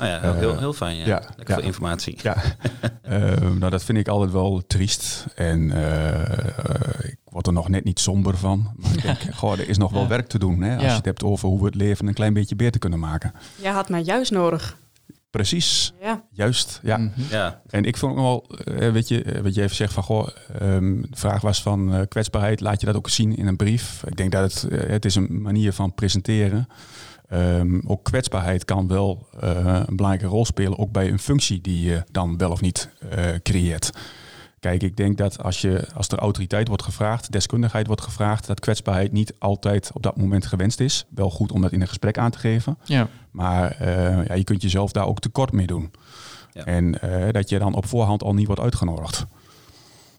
[0.00, 0.96] Oh ja, heel, heel, heel fijn.
[0.96, 1.06] Ja.
[1.06, 1.54] ja, Lekker ja.
[1.54, 2.18] veel informatie.
[2.22, 2.36] Ja,
[3.02, 5.26] Eh, nou dat vind ik altijd wel triest.
[5.34, 6.44] En eh, eh,
[7.02, 8.72] ik word er nog net niet somber van.
[8.76, 10.62] Maar ik denk, goh, er is nog wel werk te doen.
[10.62, 10.88] Hè, als Ja.
[10.88, 13.32] je het hebt over hoe we het leven een klein beetje beter kunnen maken.
[13.60, 14.76] Jij had mij juist nodig.
[15.30, 16.22] Precies, Ja.
[16.30, 16.80] juist.
[16.82, 16.96] Ja.
[16.96, 17.10] Mhm.
[17.30, 20.02] Ja, En ik vond ook wel, eh, weet je, eh, wat je even zegt van,
[20.02, 20.28] goh,
[20.60, 24.02] ehm, de vraag was van eh, kwetsbaarheid, laat je dat ook zien in een brief?
[24.06, 26.68] Ik denk dat het, eh, het is een manier van presenteren.
[27.28, 31.82] Ehm, ook kwetsbaarheid kan wel eh, een belangrijke rol spelen, ook bij een functie die
[31.82, 33.92] je dan wel of niet eh, creëert.
[34.60, 38.60] Kijk, ik denk dat als, je, als er autoriteit wordt gevraagd, deskundigheid wordt gevraagd, dat
[38.60, 41.04] kwetsbaarheid niet altijd op dat moment gewenst is.
[41.14, 42.78] Wel goed om dat in een gesprek aan te geven.
[42.84, 43.08] ja.
[43.30, 45.90] Maar eh, ja, je kunt jezelf daar ook tekort mee doen.
[46.52, 46.64] Ja.
[46.64, 49.26] En eh, dat je dan op voorhand al niet wordt uitgenodigd.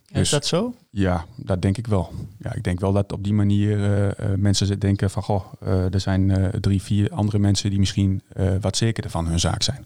[0.07, 0.73] Is Dus- dat zo?
[0.89, 2.13] Ja, dat denk ik wel.
[2.39, 5.23] Ja, ik denk wel dat op die manier eh, eh, mensen denken van...
[5.23, 9.27] goh, eh, er zijn eh, drie, vier andere mensen die misschien eh, wat zekerder van
[9.27, 9.85] hun zaak zijn.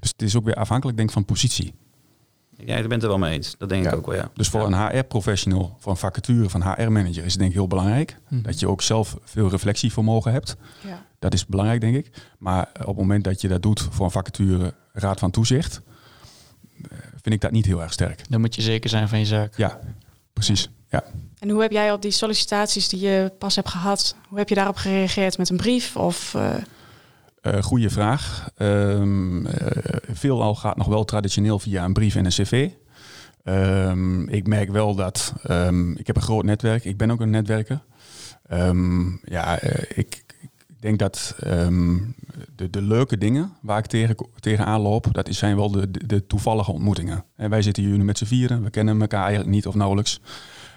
[0.00, 1.74] Dus het is ook weer afhankelijk denk ik van positie.
[2.56, 3.54] ja, ik ben het er wel mee eens.
[3.58, 4.30] Dat denk ik ook wel, ja.
[4.34, 4.90] Dus voor Ja.
[4.90, 7.24] een HR-professional, voor een vacature van HR-manager...
[7.24, 8.42] is het denk ik heel belangrijk Mhm.
[8.42, 10.56] dat je ook zelf veel reflectievermogen hebt.
[10.86, 11.04] Ja.
[11.18, 12.10] Dat is belangrijk, denk ik.
[12.38, 15.80] Maar op het moment dat je dat doet voor een vacature raad van toezicht,
[17.22, 18.30] vind ik dat niet heel erg sterk.
[18.30, 19.56] Dan moet je zeker zijn van je zaak.
[19.56, 19.80] Ja,
[20.32, 20.70] precies.
[20.90, 21.04] Ja.
[21.38, 24.54] En hoe heb jij op die sollicitaties die je pas hebt gehad, hoe heb je
[24.54, 25.96] daarop gereageerd met een brief?
[25.96, 26.54] Of, eh,
[27.40, 28.50] Eh goeie vraag.
[28.56, 32.68] Ehm eh, veelal gaat nog wel traditioneel via een brief en een cv.
[33.44, 36.84] Ehm, ik merk wel dat ehm, ik heb een groot netwerk.
[36.84, 37.82] Ik ben ook een netwerker.
[38.46, 40.24] Ehm, ja, ik, ik
[40.82, 41.96] denk dat ehm,
[42.56, 46.26] de, de leuke dingen waar ik tegen, tegenaan loop, dat zijn wel de, de, de
[46.26, 47.24] toevallige ontmoetingen.
[47.36, 48.62] En wij zitten hier nu met z'n vieren.
[48.62, 50.20] We kennen elkaar eigenlijk niet of nauwelijks.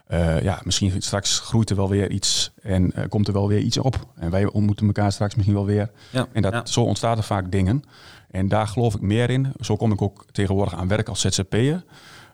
[0.08, 3.60] Eh, ja, misschien straks groeit er wel weer iets en eh, komt er wel weer
[3.60, 4.08] iets op.
[4.16, 5.92] En wij ontmoeten elkaar straks misschien wel weer.
[6.12, 6.66] Ja, En dat, ja.
[6.66, 7.84] zo ontstaan er vaak dingen.
[8.32, 9.54] En daar geloof ik meer in.
[9.60, 11.84] Zo kom ik ook tegenwoordig aan werk als ZZP'er.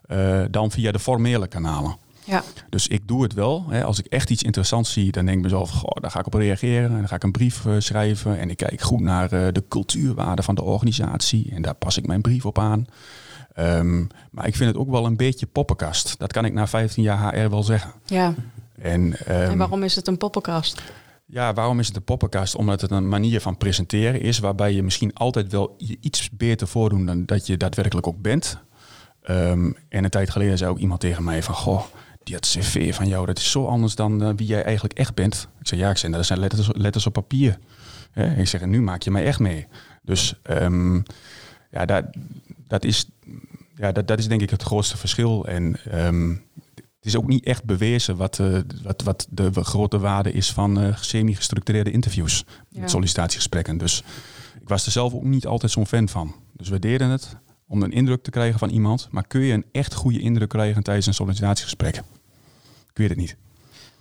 [0.02, 1.96] eh dan via de formele kanalen.
[2.32, 2.44] Ja.
[2.70, 3.66] Dus ik doe het wel.
[3.70, 3.84] Hè.
[3.84, 6.34] Als ik echt iets interessants zie, dan denk ik mezelf, goh, daar ga ik op
[6.34, 6.90] reageren.
[6.90, 8.40] En dan ga ik een brief eh, schrijven.
[8.40, 11.52] En ik kijk goed naar eh, de cultuurwaarde van de organisatie.
[11.54, 12.86] En daar pas ik mijn brief op aan.
[13.54, 16.20] Ehm, maar ik vind het ook wel een beetje poppenkast.
[16.20, 17.92] Dat kan ik na 15 jaar HR wel zeggen.
[18.06, 18.34] ja.
[18.82, 20.82] En, ehm, En waarom is het een poppenkast?
[21.26, 22.56] ja, waarom is het een poppenkast?
[22.56, 26.68] Omdat het een manier van presenteren is waarbij je misschien altijd wel je iets beter
[26.68, 28.58] voordoet dan dat je daadwerkelijk ook bent.
[29.22, 31.84] Ehm, en een tijd geleden zei ook iemand tegen mij van, goh,
[32.24, 35.14] die het cv van jou, dat is zo anders dan eh, wie jij eigenlijk echt
[35.14, 35.48] bent.
[35.60, 37.58] Ik zeg, ja, ik zeg, dat zijn letters, letters op papier.
[38.12, 38.36] Hè?
[38.36, 39.68] ik zeg, en nu maak je mij echt mee.
[40.02, 40.96] Dus ehm,
[41.72, 42.06] ja, dat,
[42.68, 43.10] dat, is,
[43.76, 45.48] ja dat, dat is denk ik het grootste verschil.
[45.48, 46.30] En ehm,
[46.76, 50.80] het is ook niet echt bewezen wat, eh, wat, wat de grote waarde is van
[50.80, 52.44] eh, semi-gestructureerde interviews.
[52.70, 52.80] Ja.
[52.80, 53.78] Met sollicitatiegesprekken.
[53.78, 54.04] Dus
[54.62, 56.36] ik was er zelf ook niet altijd zo'n fan van.
[56.54, 57.36] Dus we deden het
[57.72, 59.08] om een indruk te krijgen van iemand.
[59.12, 61.96] Maar kun je een echt goede indruk krijgen tijdens een sollicitatiegesprek?
[61.96, 63.36] Ik weet het niet.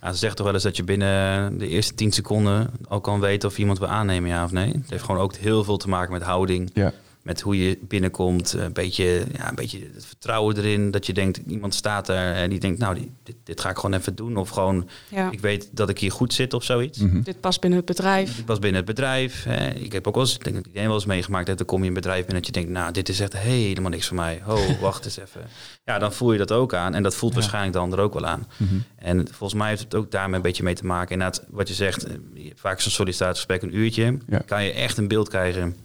[0.01, 3.19] Ja, ze zegt toch wel eens dat je binnen de eerste 10 seconden al kan
[3.19, 4.71] weten of iemand wil aannemen, ja of nee.
[4.71, 6.69] Het heeft gewoon ook heel veel te maken met houding.
[6.73, 6.93] Ja.
[7.23, 10.91] Met hoe je binnenkomt, een beetje, ja, een beetje het vertrouwen erin.
[10.91, 13.75] Dat je denkt, iemand staat daar en die denkt, nou, die, dit, dit ga ik
[13.75, 14.37] gewoon even doen.
[14.37, 15.31] Of gewoon, Ja.
[15.31, 16.97] ik weet dat ik hier goed zit of zoiets.
[16.99, 17.21] Mhm.
[17.21, 18.39] Dit past binnen het bedrijf.
[18.39, 19.43] Ik was binnen het bedrijf.
[19.43, 19.67] Hè.
[19.69, 21.57] Ik heb ook wel eens, ik denk dat iedereen wel eens meegemaakt heeft.
[21.59, 23.91] Dan kom je in een bedrijf binnen dat je denkt, nou, dit is echt helemaal
[23.91, 24.41] niks voor mij.
[24.47, 25.41] Oh, wacht eens even.
[25.85, 26.93] Ja, dan voel je dat ook aan.
[26.95, 27.39] En dat voelt Ja.
[27.39, 28.47] waarschijnlijk de ander ook wel aan.
[28.57, 28.75] Mhm.
[28.95, 31.11] En volgens mij heeft het ook daarmee een beetje mee te maken.
[31.13, 32.13] Inderdaad, wat je zegt, eh,
[32.55, 34.17] vaak is een sollicitatiegesprek een uurtje.
[34.29, 34.39] Ja.
[34.45, 35.75] Kan je echt een beeld krijgen.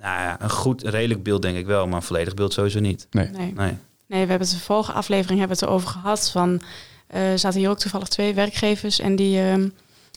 [0.00, 3.06] Nou ja, een goed, redelijk beeld denk ik wel, maar een volledig beeld sowieso niet.
[3.10, 3.28] Nee.
[3.28, 3.52] Nee.
[3.52, 3.76] Nee.
[4.06, 6.30] Nee, we hebben het de vorige aflevering hebben we het erover gehad.
[6.30, 6.60] Van,
[7.06, 9.68] eh, er zaten hier ook toevallig twee werkgevers en die ehm,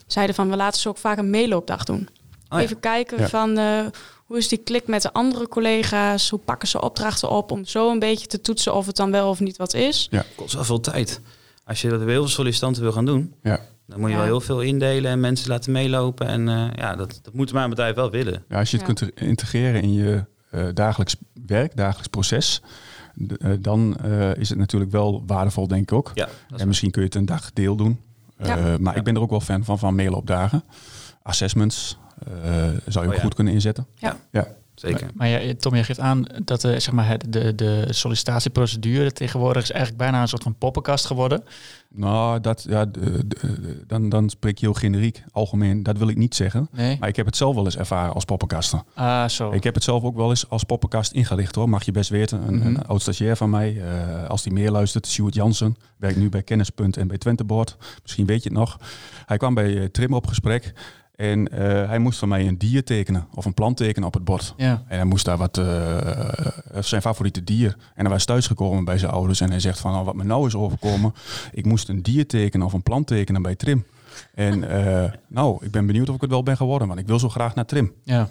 [0.08, 2.08] zeiden van we laten ze ook vaak een meeloopdag doen.
[2.50, 2.60] Oh ja.
[2.60, 3.28] Even kijken Ja.
[3.30, 3.86] van eh,
[4.26, 7.91] hoe is die klik met de andere collega's, hoe pakken ze opdrachten op om zo
[7.91, 10.10] een beetje te toetsen of het dan wel of niet wat is.
[10.36, 11.22] kost wel veel tijd.
[11.65, 13.60] Als je dat bij heel veel sollicitanten wil gaan doen, Ja.
[13.88, 14.22] Dan moet je Ja.
[14.22, 16.28] wel heel veel indelen en mensen laten meelopen.
[16.28, 18.44] En eh, ja, dat, dat moet mijn bedrijf wel willen.
[18.50, 18.94] Ja, als je het Ja.
[18.94, 21.15] kunt integreren in je eh, dagelijks
[21.46, 22.62] werk, dagelijks proces,
[23.39, 26.12] eh, dan eh, is het natuurlijk wel waardevol, denk ik ook.
[26.13, 28.00] Ja, En misschien kun je het een dag deel doen.
[28.38, 28.58] Ja.
[28.58, 30.63] Eh, maar ik ben er ook wel fan van, van meeloopdagen.
[31.24, 31.98] Assessments
[32.44, 33.22] eh, zou je ook Oh ja.
[33.22, 33.88] goed kunnen inzetten.
[33.96, 34.15] Ja.
[34.32, 34.48] ja.
[34.75, 35.10] Zeker.
[35.13, 39.71] Maar ja, Tom, jij geeft aan dat eh, zeg maar, de, de sollicitatieprocedure tegenwoordig is
[39.71, 41.43] eigenlijk bijna een soort van poppenkast geworden.
[41.93, 42.86] Nou, dat, ja,
[43.88, 45.84] dan, dan spreek je heel generiek, algemeen.
[45.84, 46.67] Dat wil ik niet zeggen.
[46.71, 46.97] Nee?
[46.99, 48.84] Maar ik heb het zelf wel eens ervaren als poppenkasten.
[48.93, 49.51] Ah, zo.
[49.51, 51.69] Ik heb het zelf ook wel eens als poppenkast ingelicht hoor.
[51.69, 52.47] Mag je best weten.
[52.47, 52.67] Een, Mhm.
[52.67, 56.43] een oud stagiair van mij, eh, als die meer luistert, Stuart Jansen, werkt nu bij
[56.43, 57.77] Kennispunt en bij Twenteboard.
[58.01, 58.77] Misschien weet je het nog.
[59.25, 60.73] Hij kwam bij eh, Trim op gesprek
[61.21, 64.23] en eh, hij moest van mij een dier tekenen of een plant tekenen op het
[64.23, 64.53] bord.
[64.57, 64.84] Ja.
[64.88, 65.97] En hij moest daar wat, eh,
[66.79, 67.75] zijn favoriete dier.
[67.95, 70.47] En hij was thuisgekomen bij zijn ouders en hij zegt van, nou, wat me nou
[70.47, 71.13] is overkomen,
[71.51, 73.86] ik moest een dier tekenen of een plant tekenen bij Trim.
[74.34, 74.63] En
[75.03, 77.29] eh, nou, ik ben benieuwd of ik het wel ben geworden, want ik wil zo
[77.29, 77.93] graag naar Trim.
[78.03, 78.29] Ja.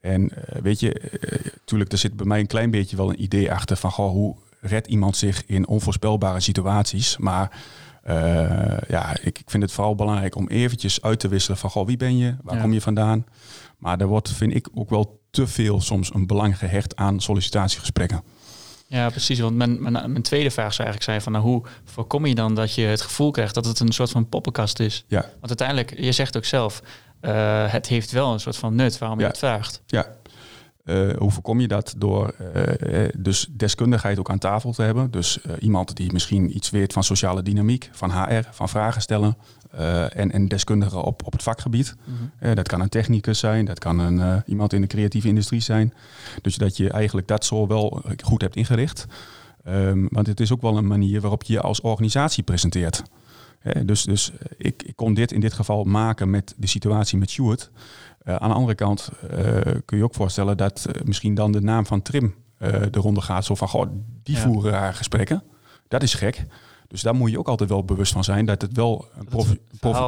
[0.00, 1.10] En eh, weet je,
[1.58, 4.34] natuurlijk, er zit bij mij een klein beetje wel een idee achter van goh, hoe
[4.60, 7.16] redt iemand zich in onvoorspelbare situaties.
[7.16, 7.58] Maar eh,
[8.88, 11.96] ja, ik, ik vind het vooral belangrijk om eventjes uit te wisselen van goh, wie
[11.96, 12.60] ben je, waar Ja.
[12.62, 13.26] kom je vandaan.
[13.78, 18.22] Maar er wordt, vind ik, ook wel te veel soms een belang gehecht aan sollicitatiegesprekken.
[18.86, 19.40] Ja, precies.
[19.40, 22.54] Want mijn, mijn, mijn tweede vraag zou eigenlijk zijn van nou, hoe voorkom je dan
[22.54, 25.04] dat je het gevoel krijgt dat het een soort van poppenkast is?
[25.08, 26.82] Ja, Want uiteindelijk, je zegt ook zelf,
[27.20, 29.82] eh, het heeft wel een soort van nut waarom je het vraagt.
[29.86, 30.06] ja.
[30.84, 31.94] Eh, hoe voorkom je dat?
[31.98, 35.10] Door eh, eh, dus deskundigheid ook aan tafel te hebben.
[35.10, 39.36] Dus iemand die misschien iets weet van sociale dynamiek, van HR, van vragen stellen.
[40.10, 41.96] en, en deskundige op, op het vakgebied.
[42.38, 45.94] Eh, dat kan een technicus zijn, dat kan een, iemand in de creatieve industrie zijn.
[46.42, 49.06] Dus dat je eigenlijk dat zo wel goed hebt ingericht.
[49.64, 53.02] Ehm, want het is ook wel een manier waarop je je als organisatie presenteert.
[53.64, 57.18] Hè, dus dus eh, ik, ik kon dit in dit geval maken met de situatie
[57.18, 57.70] met Stuart.
[58.24, 59.38] Eh, aan de andere kant eh,
[59.84, 63.44] kun je ook voorstellen dat misschien dan de naam van Trim eh, de ronde gaat.
[63.44, 63.86] Zo van, goh,
[64.22, 64.42] die Ja.
[64.42, 65.42] voeren raar gesprekken.
[65.88, 66.44] Dat is gek.
[66.88, 69.58] Dus daar moet je ook altijd wel bewust van zijn dat het wel een profi-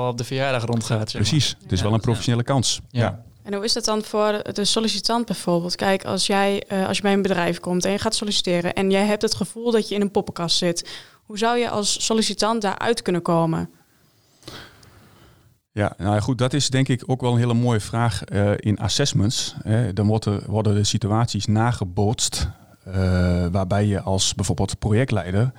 [0.09, 1.11] op de verjaardag rondgaat.
[1.11, 1.31] Zeg maar.
[1.31, 1.85] Precies, het is Ja.
[1.85, 2.81] wel een professionele kans.
[2.90, 3.01] Ja.
[3.01, 3.25] Ja.
[3.42, 5.75] En hoe is dat dan voor de sollicitant bijvoorbeeld?
[5.75, 8.90] Kijk, als jij eh, als je bij een bedrijf komt en je gaat solliciteren en
[8.90, 10.88] jij hebt het gevoel dat je in een poppenkast zit,
[11.27, 13.71] hoe zou je als sollicitant daaruit kunnen komen?
[15.73, 18.53] Ja, nou ja, goed, dat is denk ik ook wel een hele mooie vraag eh,
[18.57, 19.55] in assessments.
[19.62, 19.93] Hè.
[19.93, 22.49] dan wordt er, worden de situaties nagebootst
[22.85, 22.95] eh,
[23.47, 25.53] waarbij je als bijvoorbeeld projectleider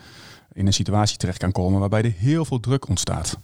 [0.54, 3.38] in een situatie terecht kan komen waarbij er heel veel druk ontstaat.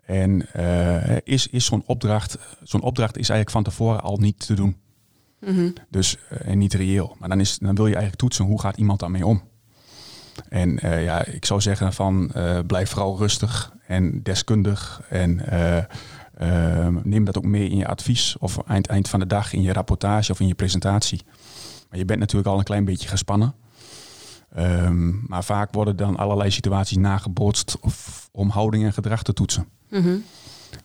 [0.00, 4.54] En eh, is, is zo'n opdracht, zo'n opdracht is eigenlijk van tevoren al niet te
[4.54, 4.76] doen.
[5.40, 5.70] Mhm.
[5.88, 7.16] Dus, en niet reëel.
[7.18, 9.42] Maar dan, is, dan wil je eigenlijk toetsen hoe gaat iemand daarmee om.
[10.48, 15.02] En eh, ja, ik zou zeggen van eh, blijf vooral rustig en deskundig.
[15.08, 15.76] En eh,
[16.36, 19.62] eh, neem dat ook mee in je advies of eind, eind van de dag in
[19.62, 21.22] je rapportage of in je presentatie.
[21.90, 23.54] Maar je bent natuurlijk al een klein beetje gespannen.
[24.54, 29.68] Ehm, maar vaak worden dan allerlei situaties nagebootst of om houding en gedrag te toetsen.
[29.90, 30.16] Mhm.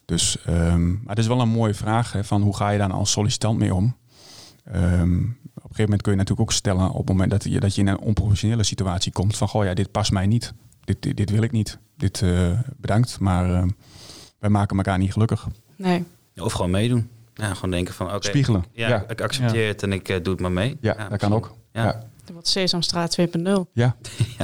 [0.06, 2.92] Dus, ehm, maar het is wel een mooie vraag hè, van hoe ga je daar
[2.92, 3.96] als sollicitant mee om?
[4.64, 5.20] Ehm,
[5.72, 7.82] een gegeven moment kun je natuurlijk ook stellen op het moment dat je, dat je
[7.82, 10.54] in een onprofessionele situatie komt van goh ja, dit past mij niet.
[10.84, 11.78] Dit dit, wil ik niet.
[11.98, 13.64] Dit eh, bedankt, maar eh,
[14.40, 15.48] wij maken elkaar niet gelukkig.
[15.76, 16.04] Nee.
[16.36, 17.10] Of gewoon meedoen.
[17.34, 18.28] Ja, gewoon denken van oké.
[18.28, 18.66] Spiegelen.
[18.72, 20.78] Ja, Ja, ik accepteer het en ik eh, doe het maar mee.
[20.82, 21.56] ja, dat kan ook.
[21.72, 21.84] Ja.
[21.84, 22.04] Ja.
[22.24, 23.26] Dat wordt Sesamstraat 2.0.
[23.74, 23.96] Ja,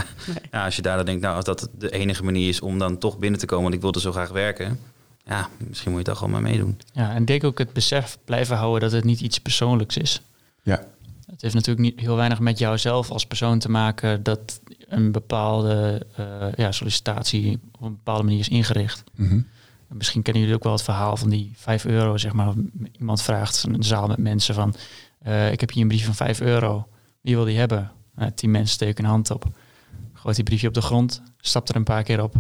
[0.52, 2.98] Ja, als je daar dan denkt, nou, als dat de enige manier is om dan
[2.98, 4.80] toch binnen te komen, want ik wilde zo graag werken.
[5.24, 6.80] Ja, misschien moet je toch gewoon maar meedoen.
[6.92, 10.22] Ja, en denk ook het besef blijven houden dat het niet iets persoonlijks is.
[10.64, 10.84] ja,
[11.32, 16.06] Het heeft natuurlijk niet heel weinig met jouzelf als persoon te maken dat een bepaalde
[16.16, 19.04] eh, ja, sollicitatie op een bepaalde manier is ingericht.
[19.16, 19.42] mhm.
[19.88, 22.54] Misschien kennen jullie ook wel het verhaal van die 5 euro, zeg maar.
[23.00, 24.76] Iemand vraagt van een zaal met mensen van,
[25.20, 26.88] eh, ik heb hier een brief van 5 euro.
[27.22, 27.92] Wie wil die hebben?
[28.16, 29.46] Nou, tien mensen steken een hand op.
[30.14, 32.36] Gooit die briefje op de grond, stapt er een paar keer op.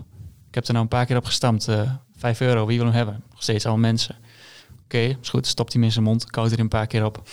[0.48, 1.68] Ik heb er nou een paar keer op gestampt.
[1.68, 3.24] eh 5 euro, wie wil hem hebben?
[3.30, 4.16] Nog steeds al mensen.
[4.84, 5.48] Oké, is goed.
[5.48, 7.30] Stopt hij hem in zijn mond, koudt er een paar keer op.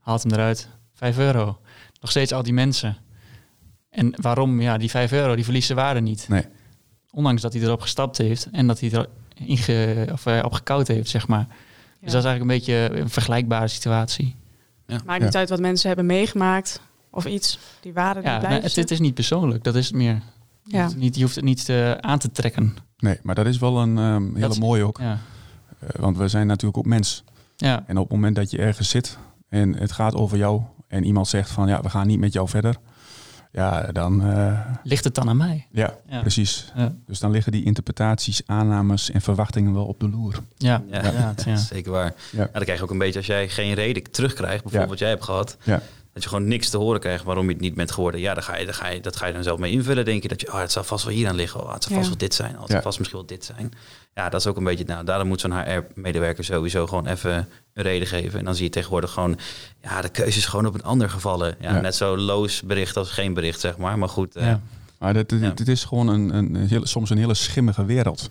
[0.00, 0.68] Haalt hem eruit.
[0.96, 1.58] 5 euro.
[2.00, 2.96] Nog steeds al die mensen.
[3.90, 4.60] En waarom?
[4.60, 6.26] Ja, die 5 euro, die verliest zijn waarde niet.
[6.28, 6.44] Nee.
[7.10, 11.08] Ondanks dat hij erop gestapt heeft en dat hij er inge, of, op gekoud heeft,
[11.10, 11.46] zeg maar.
[12.00, 12.46] Dus dat is eigenlijk een
[12.86, 14.34] beetje een vergelijkbare situatie.
[14.86, 15.18] Maakt Ja.
[15.24, 16.80] niet uit wat mensen hebben meegemaakt
[17.10, 17.58] of iets.
[17.80, 18.60] Die waarden die Ja, blijven.
[18.62, 20.22] maar het, is niet persoonlijk, dat is het meer.
[20.62, 20.82] Ja.
[20.82, 22.76] Het is Niet, je hoeft het niet eh, aan te trekken.
[22.98, 24.98] nee, maar dat is wel een ehm, hele mooie ook.
[24.98, 25.18] Ja.
[25.78, 27.24] Eh, want we zijn natuurlijk ook mens.
[27.56, 27.84] Ja.
[27.86, 31.28] En op het moment dat je ergens zit en het gaat over jou en iemand
[31.28, 32.76] zegt van ja, we gaan niet met jou verder.
[33.52, 35.66] Ja, dan eh, Ligt het dan aan mij?
[35.70, 36.20] ja, Ja.
[36.20, 36.72] precies.
[36.76, 40.34] Ja, Dus dan liggen die interpretaties, aannames en verwachtingen wel op de loer.
[40.56, 42.14] ja, Ja, zeker waar.
[42.32, 42.40] Ja.
[42.42, 44.88] Ja, dan krijg je ook een beetje, als jij geen reden terugkrijgt, bijvoorbeeld Ja.
[44.88, 45.80] wat jij hebt gehad, Ja,
[46.12, 48.20] dat je gewoon niks te horen krijgt waarom je het niet bent geworden.
[48.20, 50.04] Ja, dan ga je, dan ga je, dat ga je dan zelf mee invullen.
[50.04, 51.62] Denk je dat je, oh, het zal vast wel hier aan liggen.
[51.62, 52.08] Oh, het zal vast Ja.
[52.10, 52.54] wel dit zijn.
[52.54, 52.82] Oh, het zal Ja.
[52.82, 53.72] vast misschien wel dit zijn.
[54.16, 57.82] Ja, dat is ook een beetje, nou, daarom moet zo'n HR-medewerker sowieso gewoon even een
[57.82, 58.38] reden geven.
[58.38, 59.38] En dan zie je tegenwoordig gewoon,
[59.82, 61.56] ja, de keuze is gewoon op een ander gevallen.
[61.60, 61.80] Ja, Ja.
[61.80, 63.98] Net zo loos bericht als geen bericht, zeg maar.
[63.98, 64.60] Maar goed, eh, Ja.
[64.98, 65.22] maar Ja.
[65.54, 68.30] het is gewoon een, een, een hele, soms een hele schimmige wereld.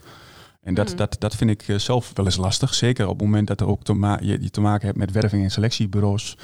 [0.63, 0.95] En dat, Mm.
[0.95, 2.74] dat, dat vind ik eh, zelf wel eens lastig.
[2.74, 5.12] Zeker op het moment dat er ook te ma je, je te maken hebt met
[5.12, 6.38] werving- en selectiebureaus.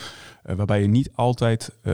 [0.43, 1.93] eh, waarbij je niet altijd eh,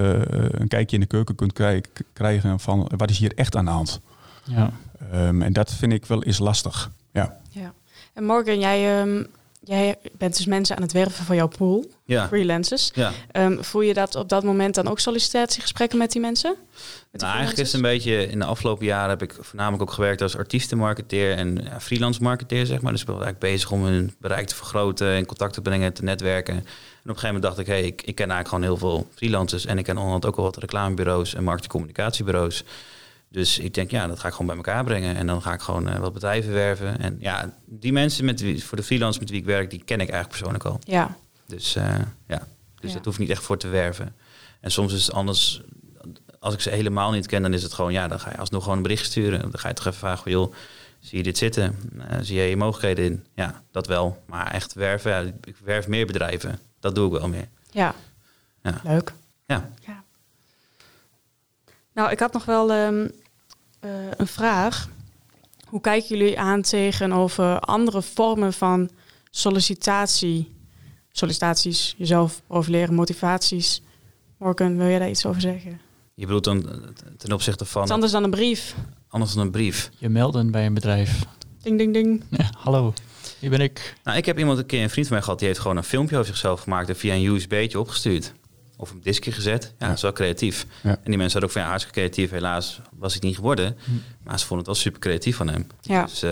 [0.51, 1.83] een kijkje in de keuken kunt krij-
[2.13, 4.01] krijgen van wat is hier echt aan de hand.
[4.43, 4.71] Ja.
[5.11, 6.91] Ehm, en dat vind ik wel eens lastig.
[7.17, 7.73] Ja, Ja.
[8.13, 9.23] En Morgan, jij, ehm,
[9.63, 12.27] jij bent dus mensen aan het werven voor jouw pool, ja.
[12.27, 12.91] freelancers.
[12.93, 13.11] ja.
[13.31, 16.55] Ehm, voel je dat op dat moment dan ook sollicitatiegesprekken met die mensen?
[16.57, 19.81] Met die Nou, eigenlijk is het een beetje, in de afgelopen jaren heb ik voornamelijk
[19.81, 22.91] ook gewerkt als artiestenmarketeer en ja, freelance marketeer, zeg maar.
[22.91, 26.03] Dus ik ben eigenlijk bezig om hun bereik te vergroten, in contact te brengen, te
[26.03, 26.53] netwerken.
[26.53, 26.65] En op
[27.03, 29.77] een gegeven moment dacht ik, hey, ik, ik ken eigenlijk gewoon heel veel freelancers en
[29.77, 32.63] ik ken onderhand ook wel wat reclamebureaus en marketingcommunicatiebureaus.
[33.37, 35.15] Dus ik denk, ja, dat ga ik gewoon bij elkaar brengen.
[35.15, 36.99] En dan ga ik gewoon eh, wat bedrijven werven.
[36.99, 39.95] En ja, die mensen met wie, voor de freelance met wie ik werk, die ken
[39.99, 40.79] ik eigenlijk persoonlijk al.
[40.83, 41.83] Ja, Dus eh,
[42.27, 42.47] ja,
[42.79, 42.95] dus Ja.
[42.95, 44.15] dat hoeft niet echt voor te werven.
[44.59, 45.61] En soms is het anders,
[46.39, 48.61] als ik ze helemaal niet ken, dan is het gewoon, ja, dan ga je alsnog
[48.61, 49.41] gewoon een bericht sturen.
[49.41, 50.53] Dan ga je toch even vragen, van, joh,
[50.99, 51.75] zie je dit zitten?
[52.07, 53.25] Eh, zie jij je mogelijkheden in?
[53.35, 54.23] Ja, dat wel.
[54.25, 56.59] Maar echt werven, ja, ik werf meer bedrijven.
[56.79, 57.47] Dat doe ik wel meer.
[57.71, 57.95] ja.
[58.63, 58.81] Ja.
[58.83, 59.13] Leuk.
[59.45, 60.03] Ja, Ja.
[61.93, 63.07] Nou, ik had nog wel ehm,
[63.79, 64.89] eh, een vraag.
[65.67, 68.89] Hoe kijken jullie aan tegenover andere vormen van
[69.29, 70.55] sollicitatie?
[71.11, 73.81] Sollicitaties, jezelf profileren, motivaties.
[74.37, 75.79] Morgan, wil jij daar iets over zeggen?
[76.17, 76.69] je bedoelt dan
[77.17, 78.75] ten opzichte van anders dan een brief.
[79.09, 79.89] anders dan een brief.
[79.97, 81.25] Je melden bij een bedrijf.
[81.61, 82.23] Ding, ding, ding.
[82.29, 82.93] Ja, hallo,
[83.39, 83.95] hier ben ik.
[84.03, 85.83] Nou, ik heb iemand een keer, een vriend van mij gehad, die heeft gewoon een
[85.83, 88.33] filmpje over zichzelf gemaakt en via een USB'tje opgestuurd.
[88.79, 89.63] Of een diskje gezet.
[89.63, 89.87] Ja, Ja.
[89.87, 90.65] dat is wel creatief.
[90.83, 90.89] Ja.
[90.89, 92.31] En die mensen hadden ook van ja, hartstikke creatief.
[92.31, 93.77] Helaas was ik niet geworden.
[93.83, 93.91] Hm.
[94.23, 95.67] Maar ze vonden het wel super creatief van hem.
[95.81, 96.03] Ja.
[96.05, 96.29] Dus eh,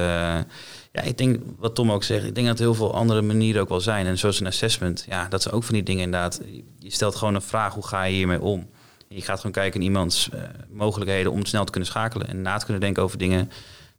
[0.91, 3.62] ja, ik denk, wat Tom ook zegt, ik denk dat er heel veel andere manieren
[3.62, 4.05] ook wel zijn.
[4.05, 6.41] En zoals een assessment, ja, dat zijn ook van die dingen inderdaad.
[6.79, 8.69] Je stelt gewoon een vraag, hoe ga je hiermee om?
[9.08, 12.58] Je gaat gewoon kijken in iemands eh, mogelijkheden om snel te kunnen schakelen en na
[12.58, 13.51] te kunnen denken over dingen.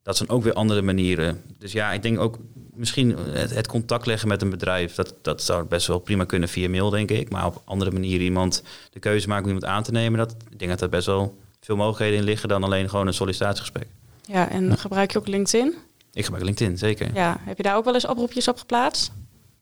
[0.02, 1.42] Dat zijn ook weer andere manieren.
[1.59, 2.38] Dus ja, ik denk ook
[2.76, 6.48] misschien het, het contact leggen met een bedrijf, dat, dat zou best wel prima kunnen
[6.48, 7.30] via mail, denk ik.
[7.30, 10.58] Maar op andere manieren iemand de keuze maken om iemand aan te nemen, dat, ik
[10.58, 13.86] denk dat er best wel veel mogelijkheden in liggen dan alleen gewoon een sollicitatiegesprek.
[14.26, 15.74] Ja, en gebruik je ook LinkedIn?
[16.12, 17.14] Ik gebruik LinkedIn, zeker.
[17.14, 17.36] Ja.
[17.40, 19.12] Heb je daar ook wel eens oproepjes op geplaatst?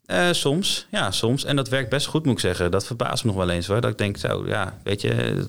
[0.06, 1.44] Eh, soms, ja, soms.
[1.44, 2.70] En dat werkt best goed, moet ik zeggen.
[2.70, 3.80] Dat verbaast me nog wel eens hoor.
[3.80, 5.48] Dat ik denk, zo, ja, weet je, het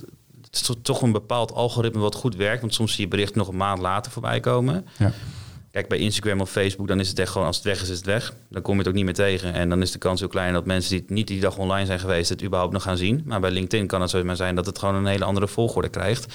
[0.52, 2.62] is toch- toch een bepaald algoritme wat goed werkt.
[2.62, 4.88] Want soms zie je berichten nog een maand later voorbij komen.
[4.98, 5.12] Ja.
[5.76, 7.98] Kijk, bij Instagram of Facebook, dan is het echt gewoon, als het weg is, is
[7.98, 8.34] het weg.
[8.50, 9.54] Dan kom je het ook niet meer tegen.
[9.54, 12.00] En dan is de kans heel klein dat mensen die niet die dag online zijn
[12.00, 13.22] geweest, het überhaupt nog gaan zien.
[13.26, 16.34] Maar bij LinkedIn kan het zomaar zijn dat het gewoon een hele andere volgorde krijgt.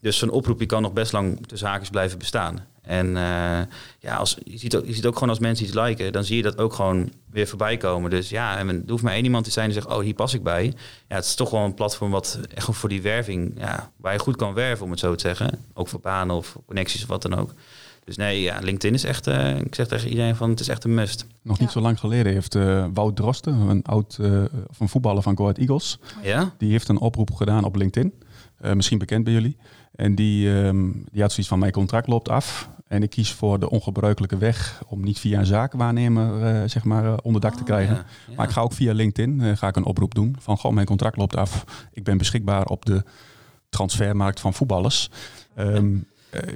[0.00, 2.66] Dus zo'n oproepje kan nog best lang de zaakjes blijven bestaan.
[2.82, 3.60] En eh,
[3.98, 6.36] ja, als, je, ziet ook, je ziet ook gewoon als mensen iets liken, dan zie
[6.36, 8.10] je dat ook gewoon weer voorbij komen.
[8.10, 10.34] Dus ja, en er hoeft maar één iemand te zijn die zegt, oh, hier pas
[10.34, 10.64] ik bij.
[11.08, 14.18] Ja, het is toch wel een platform wat echt voor die werving, ja, waar je
[14.18, 15.64] goed kan werven, om het zo te zeggen.
[15.74, 17.54] Ook voor banen of connecties of wat dan ook.
[18.04, 20.84] Dus nee, ja, LinkedIn is echt, uh, ik zeg tegen iedereen van, het is echt
[20.84, 21.26] een must.
[21.42, 25.22] Nog niet zo lang geleden heeft uh, Wout Drosten, een oud uh, of een voetballer
[25.22, 26.54] van Go Ahead Eagles, ja?
[26.58, 28.12] die heeft een oproep gedaan op LinkedIn.
[28.74, 29.56] misschien bekend bij jullie.
[29.94, 32.68] En die, um, die had zoiets van, mijn contract loopt af.
[32.92, 37.04] En ik kies voor de ongebruikelijke weg om niet via een zakenwaarnemer uh, zeg maar,
[37.04, 37.94] uh, onderdak oh, te krijgen.
[37.94, 38.34] Ja, ja.
[38.36, 40.86] Maar ik ga ook via LinkedIn uh, ga ik een oproep doen van goh, mijn
[40.86, 41.64] contract loopt af.
[41.92, 43.04] Ik ben beschikbaar op de
[43.68, 45.10] transfermarkt van voetballers.
[45.58, 46.06] Um,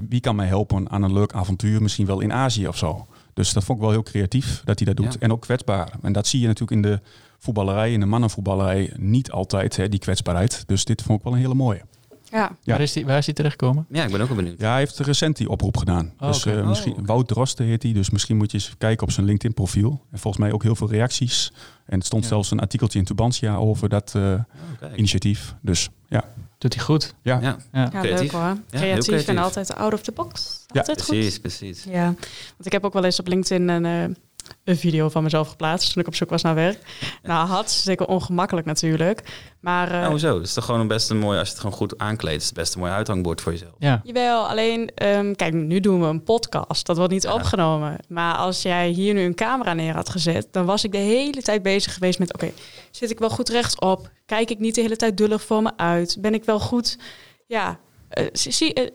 [0.08, 3.06] wie kan mij helpen aan een leuk avontuur, misschien wel in Azië of zo.
[3.34, 5.12] Dus dat vond ik wel heel creatief dat hij dat doet.
[5.12, 5.20] Ja.
[5.20, 5.90] En ook kwetsbaar.
[6.02, 7.00] En dat zie je natuurlijk in de
[7.38, 10.62] voetballerij, in de mannenvoetballerij, niet altijd, hè, die kwetsbaarheid.
[10.66, 11.82] Dus dit vond ik wel een hele mooie.
[12.30, 12.50] Ja.
[12.62, 12.72] ja.
[12.72, 13.86] Waar, is die, waar is hij terechtgekomen?
[13.90, 14.60] Ja, ik ben ook wel benieuwd.
[14.60, 16.12] Ja, hij heeft recent die oproep gedaan.
[16.20, 16.58] Oh, dus okay.
[16.58, 17.14] uh, misschien, oh, okay.
[17.14, 17.92] Wout Drosten heet hij.
[17.92, 20.00] Dus misschien moet je eens kijken op zijn LinkedIn profiel.
[20.10, 21.52] En volgens mij ook heel veel reacties.
[21.86, 22.28] En het stond Ja.
[22.28, 24.94] zelfs een artikeltje in Tubantia over dat uh, Okay.
[24.96, 25.54] initiatief.
[25.62, 26.24] Dus ja.
[26.58, 27.14] Doet hij goed.
[27.22, 27.38] Ja.
[27.40, 27.80] Ja, Ja.
[27.82, 28.20] Ja, Creatief.
[28.20, 28.42] leuk hoor.
[28.42, 29.38] heel Creatief, en creatief.
[29.44, 30.64] altijd out of the box.
[30.66, 31.14] Ja, Altijd goed.
[31.16, 31.84] precies, precies.
[31.88, 34.16] Ja, want ik heb ook wel eens op LinkedIn een, eh,
[34.64, 36.78] een video van mezelf geplaatst toen ik op zoek was naar werk.
[37.22, 39.22] Nou, hartstikke ongemakkelijk natuurlijk.
[39.60, 40.34] Maar eh, Nou, hoezo?
[40.34, 42.46] Het is toch gewoon een best een mooi, als je het gewoon goed aankleedt, is
[42.48, 43.72] het best een mooi uithangbord voor jezelf.
[43.78, 44.00] Ja.
[44.04, 46.86] Jawel, alleen, ehm, kijk, nu doen we een podcast.
[46.86, 47.34] Dat wordt niet Ja.
[47.34, 47.96] opgenomen.
[48.08, 51.42] Maar als jij hier nu een camera neer had gezet, dan was ik de hele
[51.42, 52.50] tijd bezig geweest met: oké,
[52.90, 54.10] zit ik wel goed rechtop?
[54.26, 56.16] Kijk ik niet de hele tijd dullig voor me uit?
[56.20, 56.98] Ben ik wel goed?
[57.46, 57.78] Ja.
[58.08, 58.90] Eh, zie, eh,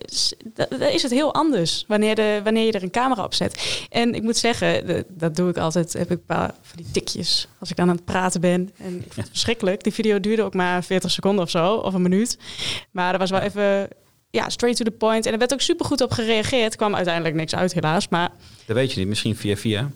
[0.53, 3.85] dan is het heel anders wanneer, de, wanneer je er een camera op zet.
[3.89, 5.93] En ik moet zeggen, de- dat doe ik altijd.
[5.93, 8.71] Heb ik een paar van die tikjes als ik aan het praten ben.
[8.77, 9.83] En ik vind het verschrikkelijk.
[9.83, 12.37] Die video duurde ook maar 40 seconden of zo, of een minuut.
[12.91, 13.87] Maar er was wel even
[14.29, 15.25] ja, straight to the point.
[15.25, 16.71] En er werd ook super goed op gereageerd.
[16.71, 18.07] Er kwam uiteindelijk niks uit, helaas.
[18.09, 18.29] Maar
[18.65, 19.89] Dat weet je niet, misschien via via.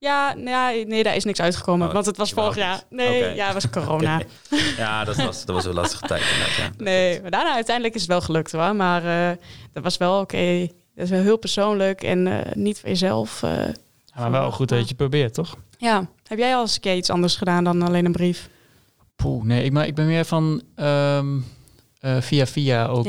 [0.00, 0.48] Ja, nou
[0.78, 1.86] ja, nee, daar is niks uitgekomen.
[1.86, 2.82] Oh, want het was vorig jaar.
[2.90, 4.20] Nee, ja, het was corona.
[4.76, 6.22] Ja, dat was, dat was een lastige tijd.
[6.56, 6.70] Ja.
[6.84, 8.76] Nee, maar daarna uiteindelijk is het wel gelukt hoor.
[8.76, 9.36] Maar eh,
[9.72, 10.66] dat was wel oké.
[10.94, 13.42] Dat is wel heel persoonlijk en eh, niet voor jezelf.
[13.42, 13.50] eh.
[14.16, 15.56] Maar wel goed dat je het probeert, toch?
[15.78, 18.48] ja, heb jij al eens een keer iets anders gedaan dan alleen een brief?
[19.16, 21.38] Poeh, nee, ik, maar ik ben meer van ehm,
[22.00, 23.06] eh, via via ook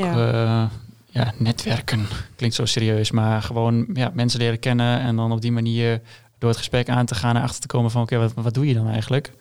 [1.14, 2.08] ja, netwerken.
[2.36, 6.02] Klinkt zo serieus, maar gewoon ja, mensen leren kennen en dan op die manier
[6.42, 8.68] door het gesprek aan te gaan en achter te komen van oké, wat, wat doe
[8.68, 9.34] je dan eigenlijk?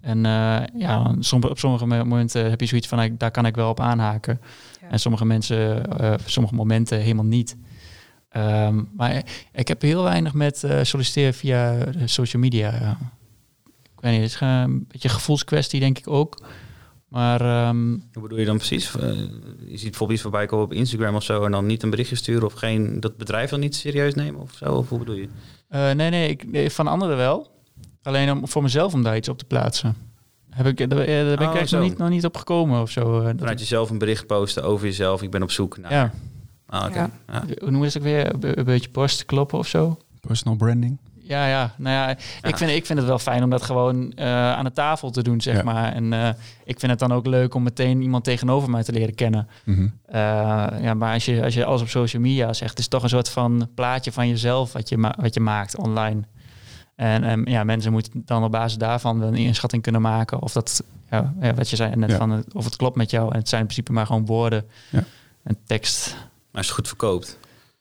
[0.00, 3.54] En eh, ja, som- op sommige mo- momenten heb je zoiets van daar kan ik
[3.54, 4.40] wel op aanhaken.
[4.80, 4.88] Ja.
[4.88, 7.56] En sommige mensen, eh, sommige momenten helemaal niet.
[8.28, 9.22] Ehm, maar
[9.52, 12.70] ik heb heel weinig met eh, solliciteren via social media.
[12.80, 12.98] ja.
[13.94, 16.42] Ik weet niet, het is een beetje een gevoelskwestie denk ik ook.
[17.08, 18.92] Maar ehm, Hoe bedoel je dan precies?
[18.92, 19.30] Je
[19.68, 22.46] ziet bijvoorbeeld iets voorbij komen op Instagram of zo en dan niet een berichtje sturen
[22.46, 24.74] of geen, dat bedrijf dan niet serieus nemen of zo?
[24.74, 25.28] Of hoe bedoel je?
[25.70, 27.50] Eh, nee, nee, ik, nee, van anderen wel.
[28.02, 29.96] Alleen om, voor mezelf om daar iets op te plaatsen.
[30.50, 31.78] Heb ik, daar, daar ben ik Oh, eigenlijk zo.
[31.78, 33.18] nog niet, nog niet op gekomen of zo.
[33.18, 35.92] eh, dat Vanuit ik- jezelf een bericht posten over jezelf, ik ben op zoek naar...
[35.92, 36.10] ja,
[36.66, 36.98] Ah, oké.
[36.98, 37.10] Ja.
[37.32, 37.42] Ja.
[37.60, 38.34] hoe noem je dat ook weer?
[38.34, 39.98] Een be- Een beetje borst kloppen of zo?
[40.20, 40.98] Personal branding.
[41.30, 41.74] Ja, ja.
[41.76, 42.16] Nou ja, Ja.
[42.48, 45.22] Ik, vind, ik vind het wel fijn om dat gewoon eh, aan de tafel te
[45.22, 45.62] doen, zeg Ja.
[45.62, 45.92] maar.
[45.92, 46.28] En eh,
[46.64, 49.48] ik vind het dan ook leuk om meteen iemand tegenover mij te leren kennen.
[49.64, 49.88] Mhm.
[50.06, 50.18] Eh,
[50.80, 53.08] ja, maar als je, als je alles op social media zegt, is het toch een
[53.08, 56.20] soort van plaatje van jezelf wat je, ma- wat je maakt online.
[56.96, 60.52] En ehm, ja, mensen moeten dan op basis daarvan wel een inschatting kunnen maken of
[60.52, 62.16] dat, ja, ja, wat je zei net, Ja.
[62.16, 63.32] van het- of het klopt met jou.
[63.32, 65.04] En het zijn in principe maar gewoon woorden Ja.
[65.42, 66.14] en tekst.
[66.14, 67.38] Maar als je het goed verkoopt.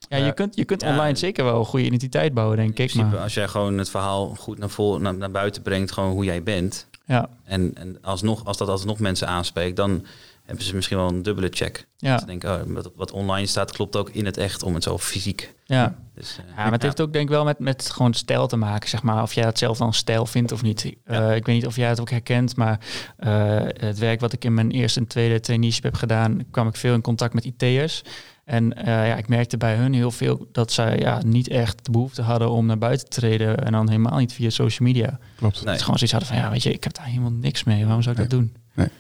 [0.10, 2.76] Ja, je kunt, je kunt online zeker wel een goede identiteit bouwen, denk ik.
[2.76, 6.12] principe, Maar, als jij gewoon het verhaal goed naar, vol, naar, naar buiten brengt, gewoon
[6.12, 6.88] hoe jij bent.
[7.06, 10.06] ja, En, en alsnog, als dat alsnog mensen aanspreekt, dan
[10.50, 11.88] hebben ze misschien wel een dubbele check.
[11.98, 14.84] ja, Ze denken, oh, wat, wat online staat klopt ook in het echt, om het
[14.84, 15.54] zo fysiek.
[15.66, 15.96] ja.
[16.14, 18.56] Dus, eh, Ja, maar het heeft ook denk ik wel met, met gewoon stijl te
[18.56, 19.22] maken, zeg maar.
[19.22, 20.94] Of jij het zelf dan stijl vindt of niet.
[21.04, 22.80] Eh, ik weet niet of jij het ook herkent, maar
[23.18, 26.76] eh, het werk wat ik in mijn eerste en tweede traineeship heb gedaan, kwam ik
[26.76, 28.02] veel in contact met IT'ers.
[28.50, 31.92] En eh, ja, ik merkte bij hun heel veel dat zij ja, niet echt de
[31.92, 33.66] behoefte hadden om naar buiten te treden.
[33.66, 35.20] En dan helemaal niet via social media.
[35.36, 35.56] Klopt.
[35.56, 35.66] Nee.
[35.66, 37.86] Dat ze gewoon zoiets hadden van, ja, weet je, ik heb daar helemaal niks mee.
[37.86, 38.56] Waarom zou ik dat doen?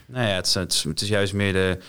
[0.07, 1.79] Nou ja, het is, het, is, het is juist meer de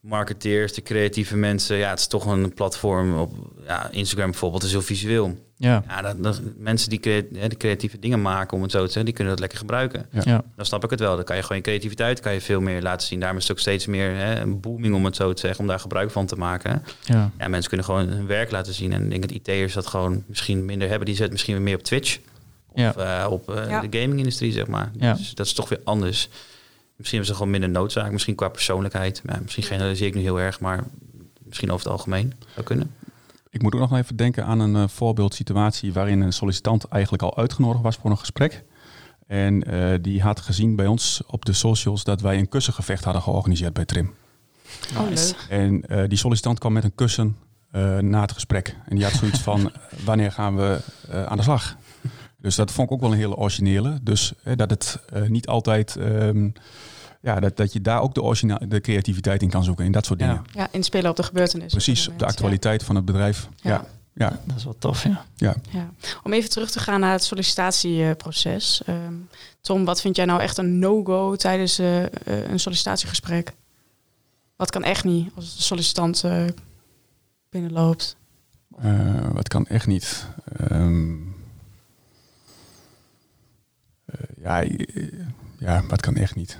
[0.00, 1.76] marketeers, de creatieve mensen.
[1.76, 3.32] Ja, het is toch een platform op
[3.66, 5.38] ja, Instagram bijvoorbeeld, is heel visueel.
[5.56, 8.78] Ja, Ja, dat, dat- mensen die, crea- hè, die creatieve dingen maken, om het zo
[8.78, 10.06] te zeggen, die kunnen dat lekker gebruiken.
[10.10, 10.20] Ja.
[10.24, 11.14] ja, Dan snap ik het wel.
[11.16, 13.18] Dan kan je gewoon je creativiteit kan je veel meer laten zien.
[13.20, 15.66] Daarom is het ook steeds meer hè, een booming, om het zo te zeggen, om
[15.66, 16.82] daar gebruik van te maken.
[17.04, 18.92] ja, Ja, mensen kunnen gewoon hun werk laten zien.
[18.92, 21.06] En ik denk dat IT'ers dat gewoon misschien minder hebben.
[21.06, 22.18] Die zet misschien weer meer op Twitch.
[22.72, 22.94] Of Ja.
[23.24, 23.80] eh, op eh, Ja.
[23.80, 24.90] de gaming-industrie, zeg maar.
[24.98, 25.14] Ja.
[25.14, 26.28] Dus dat is toch weer anders.
[27.00, 28.12] Misschien hebben ze gewoon minder noodzaak.
[28.12, 29.22] Misschien qua persoonlijkheid.
[29.24, 30.84] Ja, misschien generaliseer ik nu heel erg, maar
[31.42, 32.94] misschien over het algemeen zou kunnen.
[33.50, 37.36] Ik moet ook nog even denken aan een uh, voorbeeldsituatie waarin een sollicitant eigenlijk al
[37.36, 38.64] uitgenodigd was voor een gesprek.
[39.26, 43.22] En uh, die had gezien bij ons op de socials dat wij een kussengevecht hadden
[43.22, 44.14] georganiseerd bij Trim.
[44.96, 45.46] Oh, leuk.
[45.48, 47.36] En uh, die sollicitant kwam met een kussen
[48.00, 48.76] na het gesprek.
[48.88, 49.72] En die had zoiets van,
[50.04, 50.80] wanneer gaan we
[51.28, 51.76] aan de slag?
[52.40, 53.98] Dus dat vond ik ook wel een hele originele.
[54.02, 55.96] Dus dat het niet altijd...
[55.98, 56.52] Um,
[57.22, 59.84] ja, dat, dat je daar ook de, de creativiteit in kan zoeken.
[59.84, 60.44] In dat soort dingen.
[60.52, 61.82] Ja, inspelen op de gebeurtenissen.
[61.82, 63.48] Precies, op, de actualiteit van het bedrijf.
[63.56, 63.84] Ja.
[64.14, 64.40] ja.
[64.44, 65.24] Dat is wel tof, ja.
[65.36, 65.54] ja.
[65.70, 65.90] Ja.
[66.22, 68.82] Om even terug te gaan naar het sollicitatieproces.
[68.88, 69.28] Um,
[69.60, 73.54] Tom, wat vind jij nou echt een no-go tijdens uh, een sollicitatiegesprek?
[74.56, 76.44] Wat kan echt niet als de sollicitant uh,
[77.50, 78.16] binnenloopt?
[78.84, 80.26] Uh, wat kan echt niet?
[80.72, 81.29] Um,
[84.42, 84.64] ja,
[85.58, 86.58] ja, wat kan echt niet?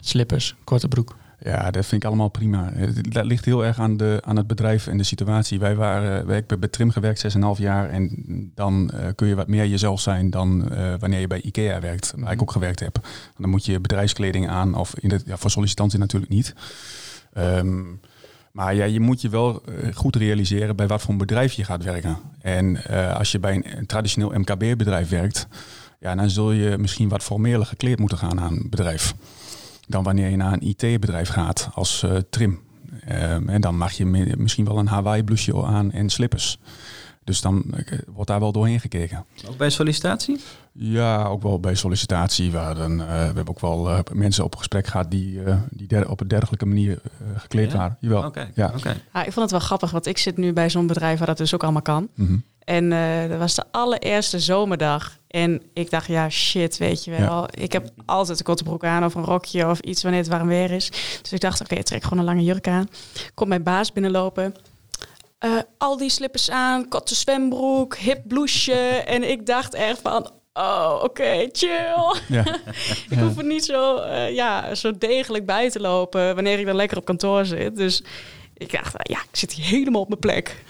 [0.00, 1.16] Slippers, korte broek.
[1.40, 2.72] Ja, dat vind ik allemaal prima.
[3.02, 5.58] Dat ligt heel erg aan, de, aan het bedrijf en de situatie.
[5.58, 7.90] Wij waren, wij hebben bij Trim gewerkt 6,5 jaar.
[7.90, 8.10] En
[8.54, 12.12] dan uh, kun je wat meer jezelf zijn dan uh, wanneer je bij IKEA werkt,
[12.16, 13.08] waar ik ook gewerkt heb.
[13.36, 16.54] Dan moet je bedrijfskleding aan, of in de, ja, voor sollicitanten natuurlijk niet.
[17.38, 18.00] Um,
[18.52, 19.62] maar ja, je moet je wel
[19.94, 22.16] goed realiseren bij wat voor een bedrijf je gaat werken.
[22.40, 25.48] En als je bij een traditioneel MKB-bedrijf werkt,
[25.98, 29.14] ja, dan zul je misschien wat formeler gekleed moeten gaan aan een bedrijf
[29.88, 32.60] dan wanneer je naar een IT-bedrijf gaat als uh, trim.
[33.08, 36.58] Um, en dan mag je misschien wel een Hawaii-blouseje aan en slippers.
[37.24, 39.24] Dus dan uh, wordt daar wel doorheen gekeken.
[39.48, 40.40] Ook bij sollicitatie?
[40.72, 42.52] Ja, ook wel bij sollicitatie.
[42.52, 45.40] Waar dan, uh, we hebben ook wel mensen op gesprek gehad die,
[45.70, 46.98] die der, op een dergelijke manier
[47.36, 47.76] gekleed ja?
[47.76, 47.96] waren.
[48.00, 48.24] Jawel.
[48.24, 48.50] Okay.
[48.54, 48.72] Ja.
[48.76, 49.02] Okay.
[49.12, 51.38] Ah, ik vond het wel grappig, want ik zit nu bij zo'n bedrijf waar dat
[51.38, 52.08] dus ook allemaal kan.
[52.14, 52.42] Mm -hmm.
[52.64, 55.17] En uh, dat was de allereerste zomerdag.
[55.28, 57.20] En ik dacht, ja, shit, weet je wel.
[57.20, 57.48] Ja.
[57.50, 60.48] Ik heb altijd een korte broek aan of een rokje of iets wanneer het warm
[60.48, 60.90] weer is.
[61.22, 62.88] Dus ik dacht, oké, okay, trek gewoon een lange jurk aan.
[63.34, 64.54] Komt mijn baas binnenlopen.
[65.44, 69.02] Uh, al die slippers aan, korte zwembroek, hip blouseje.
[69.14, 72.14] en ik dacht echt van, oh, oké, okay, chill.
[72.28, 72.44] Ja.
[73.10, 76.76] ik hoef er niet zo, uh, ja, zo degelijk bij te lopen wanneer ik dan
[76.76, 77.76] lekker op kantoor zit.
[77.76, 78.02] Dus
[78.54, 80.64] ik dacht, ja, ik zit hier helemaal op mijn plek.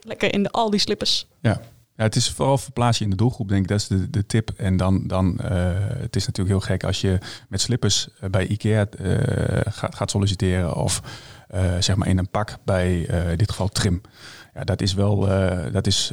[0.00, 1.26] Lekker in de, al die slippers.
[1.40, 1.60] Ja.
[1.96, 3.68] Ja, het is vooral verplaats je in de doelgroep, denk ik.
[3.68, 4.50] Dat is de, de tip.
[4.56, 7.18] En dan, dan uh, het is natuurlijk heel gek als je
[7.48, 9.18] met slippers bij IKEA uh,
[9.64, 10.76] gaat, gaat solliciteren.
[10.76, 11.02] Of
[11.54, 14.00] uh, zeg maar in een pak bij in dit geval trim.
[14.54, 15.20] Ja, dat is wel,
[15.72, 16.12] dat is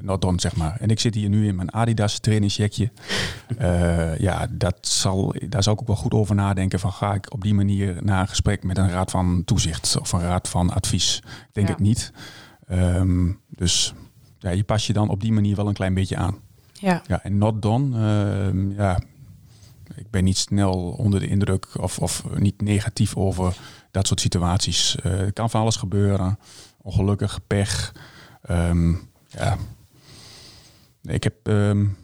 [0.00, 0.76] not done, zeg maar.
[0.80, 2.90] En ik zit hier nu in mijn Adidas trainingsjackje.
[4.18, 6.80] ja, dat zal, daar zou ik ook wel goed over nadenken.
[6.80, 10.12] Van ga ik op die manier naar een gesprek met een raad van toezicht of
[10.12, 11.16] een raad van advies?
[11.24, 11.72] Ik denk Ja.
[11.72, 12.12] het niet.
[12.70, 13.94] Um, dus
[14.44, 16.36] ja, je pas je dan op die manier wel een klein beetje aan.
[16.72, 17.02] Ja.
[17.06, 19.00] Ja, en not done, uh, ja,
[19.94, 23.56] ik ben niet snel onder de indruk of, of niet negatief over
[23.90, 24.96] dat soort situaties.
[25.04, 26.38] Uh, er kan van alles gebeuren.
[26.82, 27.92] Ongelukkig, pech.
[28.50, 29.56] Um, ja.
[31.02, 31.96] Ik heb, um,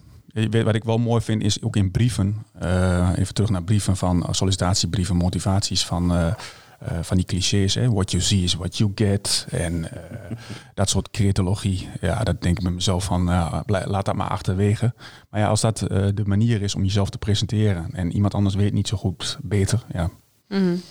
[0.64, 4.26] wat ik wel mooi vind is ook in brieven, uh, even terug naar brieven van
[4.30, 6.34] sollicitatiebrieven, motivaties van...
[6.82, 7.90] Uh, uh, van die clichés, hè?
[7.90, 9.46] what you see is what you get.
[9.50, 9.88] En uh,
[10.74, 11.88] dat soort cretologie.
[12.00, 14.94] Ja, dat denk ik met mezelf van, uh, laat dat maar achterwege.
[15.30, 18.54] Maar ja, als dat eh, de manier is om jezelf te presenteren en iemand anders
[18.54, 20.10] weet niet zo goed beter, ja,
[20.48, 20.82] Mm -hmm.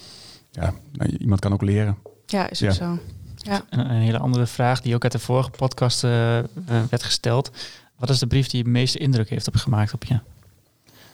[0.52, 1.98] ja nou, iemand kan ook leren.
[2.26, 2.76] ja is ook Ja.
[2.76, 3.00] zo.
[3.36, 3.66] Ja.
[3.70, 6.46] Een, een hele andere vraag die ook uit de vorige podcast eh, eh,
[6.90, 7.52] werd gesteld.
[7.98, 10.20] Wat is de brief die de meeste indruk heeft op gemaakt op je?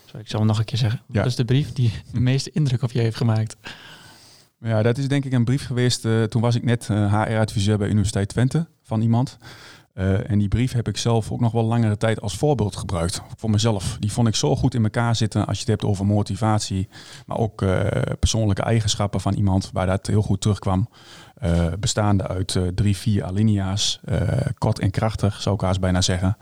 [0.04, 1.00] Sorry, ik zal hem nog een keer zeggen.
[1.06, 1.18] Ja.
[1.18, 3.56] Wat is de brief die de meeste indruk op je heeft gemaakt?
[4.66, 6.04] Ja, dat is denk ik een brief geweest.
[6.04, 9.38] eh, toen was ik net HR-adviseur bij Universiteit Twente van iemand.
[9.92, 13.22] Eh, en die brief heb ik zelf ook nog wel langere tijd als voorbeeld gebruikt
[13.36, 13.96] voor mezelf.
[14.00, 16.88] Die vond ik zo goed in elkaar zitten als je het hebt over motivatie,
[17.26, 17.86] maar ook eh,
[18.18, 20.88] persoonlijke eigenschappen van iemand waar dat heel goed terugkwam.
[21.34, 26.00] Eh, bestaande uit eh, drie, vier alinea's, eh, kort en krachtig zou ik haast bijna
[26.00, 26.36] zeggen.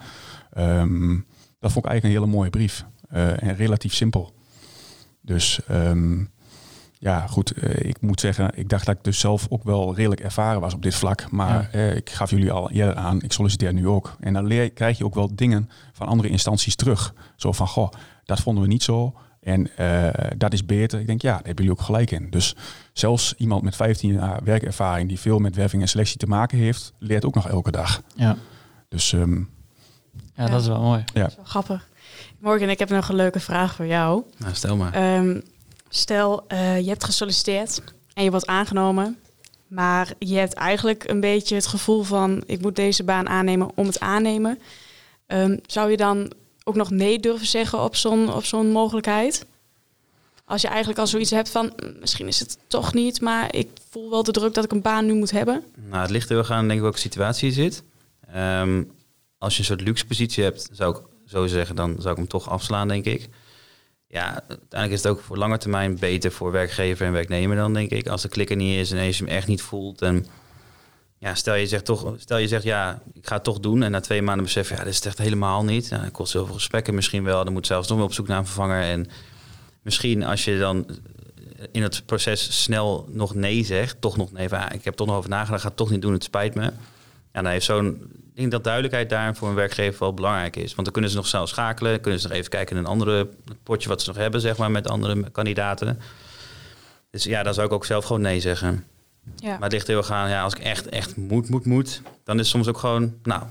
[0.53, 1.14] Ehm,
[1.61, 4.35] dat vond ik eigenlijk een hele mooie brief eh, en relatief simpel.
[5.20, 6.25] Dus ehm,
[7.05, 10.21] ja, goed, eh, ik moet zeggen, ik dacht dat ik dus zelf ook wel redelijk
[10.21, 11.31] ervaren was op dit vlak.
[11.31, 14.17] Maar eh, ik gaf jullie al eerder aan, ik solliciteer nu ook.
[14.21, 17.15] En dan leer, krijg je ook wel dingen van andere instanties terug.
[17.37, 17.91] Zo van, goh,
[18.25, 19.15] dat vonden we niet zo.
[19.41, 21.01] En eh, dat is beter.
[21.01, 22.31] Ik denk, ja, daar hebben jullie ook gelijk in.
[22.31, 22.57] Dus
[22.93, 26.93] zelfs iemand met 15 jaar werkervaring die veel met werving en selectie te maken heeft,
[26.99, 28.03] leert ook nog elke dag.
[28.17, 28.37] Ja,
[28.89, 29.45] Dus ehm, ja,
[30.45, 30.47] Ja.
[30.49, 31.05] dat is wel mooi.
[31.15, 31.21] ja.
[31.21, 31.89] Dat is wel grappig.
[32.39, 34.23] Morgen, ik heb nog een leuke vraag voor jou.
[34.39, 34.93] Nou, stel maar.
[34.93, 35.41] Ehm,
[35.97, 37.82] stel, eh, je hebt gesolliciteerd
[38.14, 39.18] en je wordt aangenomen.
[39.66, 42.42] Maar je hebt eigenlijk een beetje het gevoel van...
[42.47, 44.59] ik moet deze baan aannemen om het aannemen.
[45.26, 46.32] Ehm, zou je dan
[46.64, 49.47] ook nog nee durven zeggen op zo'n op zo'n mogelijkheid?
[50.45, 53.68] Als je eigenlijk al zoiets hebt van, "Mm, misschien is het toch niet, maar ik
[53.90, 55.64] voel wel de druk dat ik een baan nu moet hebben.
[55.88, 57.82] Nou, het ligt heel erg aan denk ik welke situatie je zit.
[58.32, 58.82] Ehm,
[59.38, 62.28] als je een soort luxe positie hebt, zou ik zo zeggen, dan zou ik hem
[62.28, 63.28] toch afslaan, denk ik.
[64.15, 67.91] Ja, uiteindelijk is het ook voor lange termijn beter voor werkgever en werknemer dan, denk
[67.91, 68.07] ik.
[68.07, 70.03] Als de klik er niet is en als je hem echt niet voelt.
[70.03, 70.27] En
[71.19, 73.83] ja, stel je zegt toch, stel je zegt ja, ik ga het toch doen.
[73.83, 75.89] En na twee maanden besef je, ja, dit is het echt helemaal niet.
[75.89, 77.45] Ja, dat kost heel veel gesprekken misschien wel.
[77.45, 78.83] Dan moet zelfs nog weer op zoek naar een vervanger.
[78.83, 79.07] En
[79.83, 80.87] misschien als je dan
[81.73, 85.31] in het proces snel nog nee zegt, toch nog nee, ik heb toch nog over
[85.31, 86.62] nagedacht, ga het toch niet doen, het spijt me.
[86.62, 86.73] Ja,
[87.43, 90.74] dan heeft zo'n, ik denk dat duidelijkheid daar voor een werkgever wel belangrijk is.
[90.74, 93.28] Want dan kunnen ze nog snel schakelen, kunnen ze nog even kijken in een andere
[93.62, 96.01] potje wat ze nog hebben, zeg maar, met andere kandidaten.
[97.11, 98.85] Dus ja, dan zou ik ook zelf gewoon nee zeggen.
[99.37, 99.53] Ja.
[99.53, 102.35] Maar het ligt heel erg aan, ja, als ik echt, echt moet, moet, moet, dan
[102.35, 103.43] is het soms ook gewoon, nou,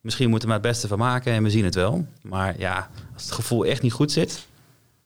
[0.00, 2.06] misschien moeten we maar het beste van maken en we zien het wel.
[2.22, 4.46] Maar ja, als het gevoel echt niet goed zit, is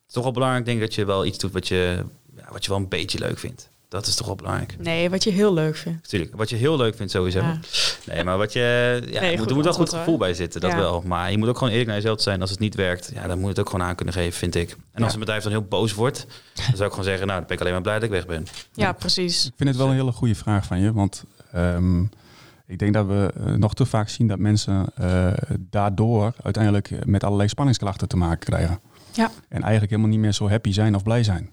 [0.05, 2.05] het toch wel belangrijk, denk ik, dat je wel iets doet wat je,
[2.37, 3.69] ja, wat je wel een beetje leuk vindt.
[3.91, 4.77] Dat is toch wel belangrijk.
[4.79, 6.03] Nee, wat je heel leuk vindt.
[6.03, 7.39] Natuurlijk, wat je heel leuk vindt sowieso.
[7.39, 7.59] Ja.
[8.07, 8.61] Nee, maar wat je,
[9.11, 10.19] ja, Nee, er moet, er moet wel goed gevoel hoor.
[10.19, 10.77] bij zitten, dat Ja.
[10.77, 11.03] wel.
[11.07, 12.41] Maar je moet ook gewoon eerlijk naar jezelf zijn.
[12.41, 14.55] Als het niet werkt, ja, dan moet je het ook gewoon aan kunnen geven, vind
[14.55, 14.77] ik.
[14.93, 17.47] En als een bedrijf dan heel boos wordt, dan zou ik gewoon zeggen, nou, dan
[17.47, 18.47] ben ik alleen maar blij dat ik weg ben.
[18.73, 19.47] Ja, precies.
[19.47, 22.03] Ik vind het wel een hele goede vraag van je, want ehm,
[22.67, 25.33] ik denk dat we eh, nog te vaak zien dat mensen eh,
[25.71, 28.81] daardoor uiteindelijk met allerlei spanningsklachten te maken krijgen.
[29.13, 29.31] Ja.
[29.49, 31.51] En eigenlijk helemaal niet meer zo happy zijn of blij zijn.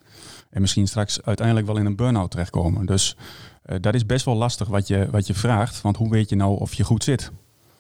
[0.58, 2.86] En misschien straks uiteindelijk wel in een burn-out terechtkomen.
[2.86, 3.16] Dus
[3.64, 6.36] eh, dat is best wel lastig wat je, wat je vraagt, want hoe weet je
[6.36, 7.32] nou of je goed zit?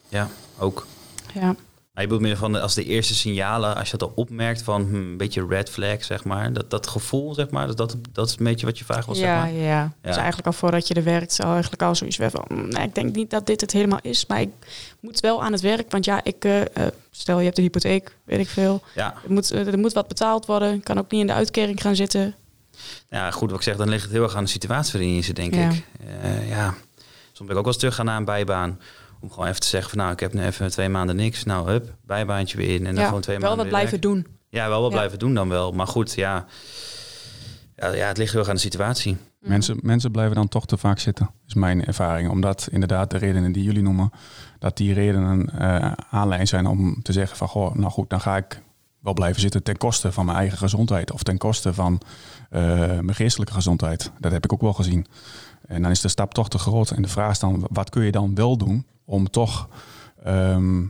[0.09, 0.85] Ja, ook.
[1.33, 1.41] Ja.
[1.41, 1.55] Maar
[2.05, 4.81] je bedoelt meer van de- als de eerste signalen, als je dat al opmerkt van
[4.81, 6.53] hm, een beetje red flag, zeg maar.
[6.53, 9.17] Dat, dat gevoel, zeg maar, dat, dat, dat is een beetje wat je vraag was,
[9.17, 9.51] zeg Ja, maar.
[9.51, 9.93] ja.
[10.01, 12.83] Dus eigenlijk al voordat je er werkt, al eigenlijk al zoiets weer van, "Mm, nee,
[12.85, 14.49] ik denk niet dat dit het helemaal is, maar ik
[14.99, 16.67] moet wel aan het werk, want ja, ik, eh, eh,
[17.11, 20.45] stel je hebt een hypotheek, weet ik veel, Ja, er moet, er moet wat betaald
[20.45, 22.35] worden, ik kan ook niet in de uitkering gaan zitten.
[23.09, 25.21] Ja, goed wat ik zeg, dan ligt het heel erg aan de situatie waarin je
[25.21, 25.69] zit, denk Ja.
[25.69, 25.83] ik.
[26.21, 26.73] Eh, ja,
[27.31, 28.79] soms ben ik ook wel eens teruggaan naar een bijbaan.
[29.19, 31.43] Om gewoon even te zeggen van nou, ik heb nu even twee maanden niks.
[31.43, 32.85] Nou, hup, bijbaantje weer in.
[32.85, 34.27] En dan ja, gewoon twee wel maanden wat weer blijven doen.
[34.49, 34.97] Ja, wel wat Ja.
[34.97, 35.71] blijven doen dan wel.
[35.71, 36.45] Maar goed, ja.
[37.75, 39.17] Ja, ja, het ligt heel erg aan de situatie.
[39.41, 39.49] Mhm.
[39.51, 42.29] Mensen, mensen blijven dan toch te vaak zitten, is mijn ervaring.
[42.29, 44.11] Omdat inderdaad de redenen die jullie noemen,
[44.59, 48.37] dat die redenen eh aanleiding zijn om te zeggen van, goh, nou goed, dan ga
[48.37, 48.61] ik
[48.99, 52.01] wel blijven zitten ten koste van mijn eigen gezondheid of ten koste van
[52.49, 54.11] eh, mijn geestelijke gezondheid.
[54.19, 55.05] Dat heb ik ook wel gezien.
[55.67, 56.91] En dan is de stap toch te groot.
[56.91, 59.69] En de vraag is dan, wat kun je dan wel doen om toch,
[60.23, 60.83] ehm,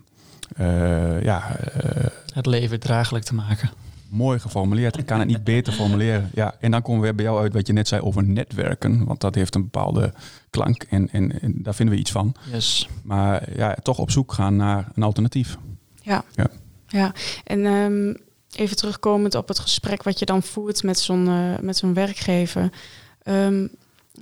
[0.56, 3.70] eh, ja, eh, Het leven draaglijk te maken.
[4.10, 4.98] mooi geformuleerd.
[4.98, 6.30] Ik kan het niet beter formuleren.
[6.34, 9.06] Ja, en dan komen we weer bij jou uit wat je net zei over netwerken.
[9.06, 10.14] Want dat heeft een bepaalde
[10.50, 12.36] klank en, en, en daar vinden we iets van.
[12.52, 12.90] Yes.
[13.04, 15.58] Maar ja, toch op zoek gaan naar een alternatief.
[16.02, 16.24] Ja.
[16.36, 16.48] Ja.
[16.88, 17.14] Ja.
[17.44, 18.14] En ehm,
[18.56, 22.70] even terugkomend op het gesprek wat je dan voert met zo'n eh, met zo'n werkgever.
[23.24, 23.68] Ehm,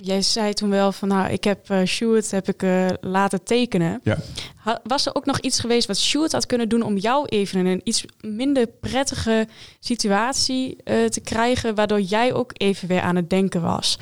[0.00, 4.00] jij zei toen wel van nou, ik heb eh Sjoerd heb ik eh, laten tekenen.
[4.02, 4.16] Ja.
[4.56, 7.58] Ha- was er ook nog iets geweest wat Sjoerd had kunnen doen om jou even
[7.58, 9.48] in een iets minder prettige
[9.80, 13.98] situatie te krijgen, waardoor jij ook even weer aan het denken was?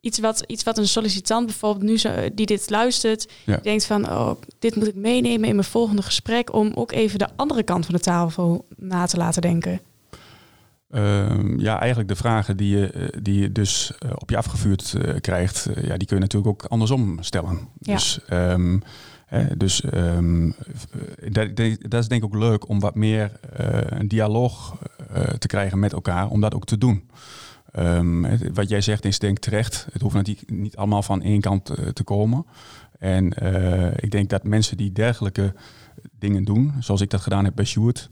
[0.00, 3.56] Iets wat, iets wat een sollicitant bijvoorbeeld nu zo, die dit luistert, Ja.
[3.62, 7.28] denkt van, oh, dit moet ik meenemen in mijn volgende gesprek om ook even de
[7.36, 9.80] andere kant van de tafel na te laten denken.
[10.90, 14.94] Ehm, ja, eigenlijk de vragen die je, eh, die je dus eh, op je afgevuurd
[14.94, 17.68] eh, krijgt, ja, die kun je natuurlijk ook andersom stellen.
[17.80, 17.94] Ja.
[17.94, 18.78] Dus, ehm,
[19.26, 21.56] hè, dus ehm, eh, dat,
[21.90, 23.30] dat is denk ik ook leuk om wat meer
[23.88, 24.76] een dialoog
[25.38, 27.08] te krijgen met elkaar, om dat ook te doen.
[27.72, 29.86] Ehm, wat jij zegt is denk terecht.
[29.92, 32.46] Het hoeft natuurlijk niet allemaal van één kant eh, te komen.
[32.98, 35.54] En eh, ik denk dat mensen die dergelijke
[36.18, 38.10] dingen doen, zoals ik dat gedaan heb bij Sjoerd,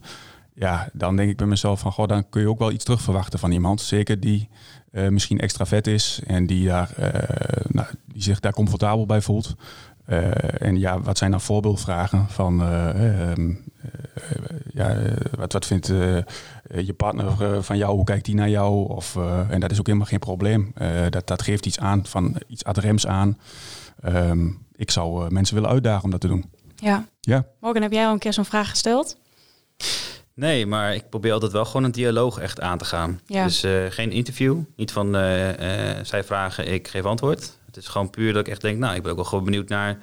[0.53, 3.01] ja, dan denk ik bij mezelf van, goh, dan kun je ook wel iets terug
[3.01, 3.81] verwachten van iemand.
[3.81, 4.49] Zeker die
[4.91, 6.93] eh, misschien extra vet is en die, daar,
[7.67, 9.55] nou, die zich daar comfortabel bij voelt.
[10.07, 14.95] Eh, en ja, wat zijn dan voorbeeldvragen van, eh, ehm, eh, ja,
[15.37, 18.89] wat, wat vindt eh, je partner van jou, hoe kijkt die naar jou?
[18.89, 20.71] Of, eh, en dat is ook helemaal geen probleem.
[20.75, 23.37] Eh, dat, dat geeft iets aan, van iets ad rems aan.
[24.01, 26.51] Ehm, ik zou mensen willen uitdagen om dat te doen.
[26.75, 27.05] Ja.
[27.19, 27.45] Ja.
[27.59, 29.17] Morgen, heb jij al een keer zo'n vraag gesteld?
[30.33, 33.19] Nee, maar ik probeer altijd wel gewoon een dialoog echt aan te gaan.
[33.25, 33.43] Ja.
[33.43, 34.57] Dus eh, geen interview.
[34.75, 35.11] Niet van
[36.03, 37.56] zij vragen, ik geef antwoord.
[37.77, 39.69] Het is gewoon puur dat ik echt denk, nou, ik ben ook wel gewoon benieuwd
[39.69, 39.99] naar...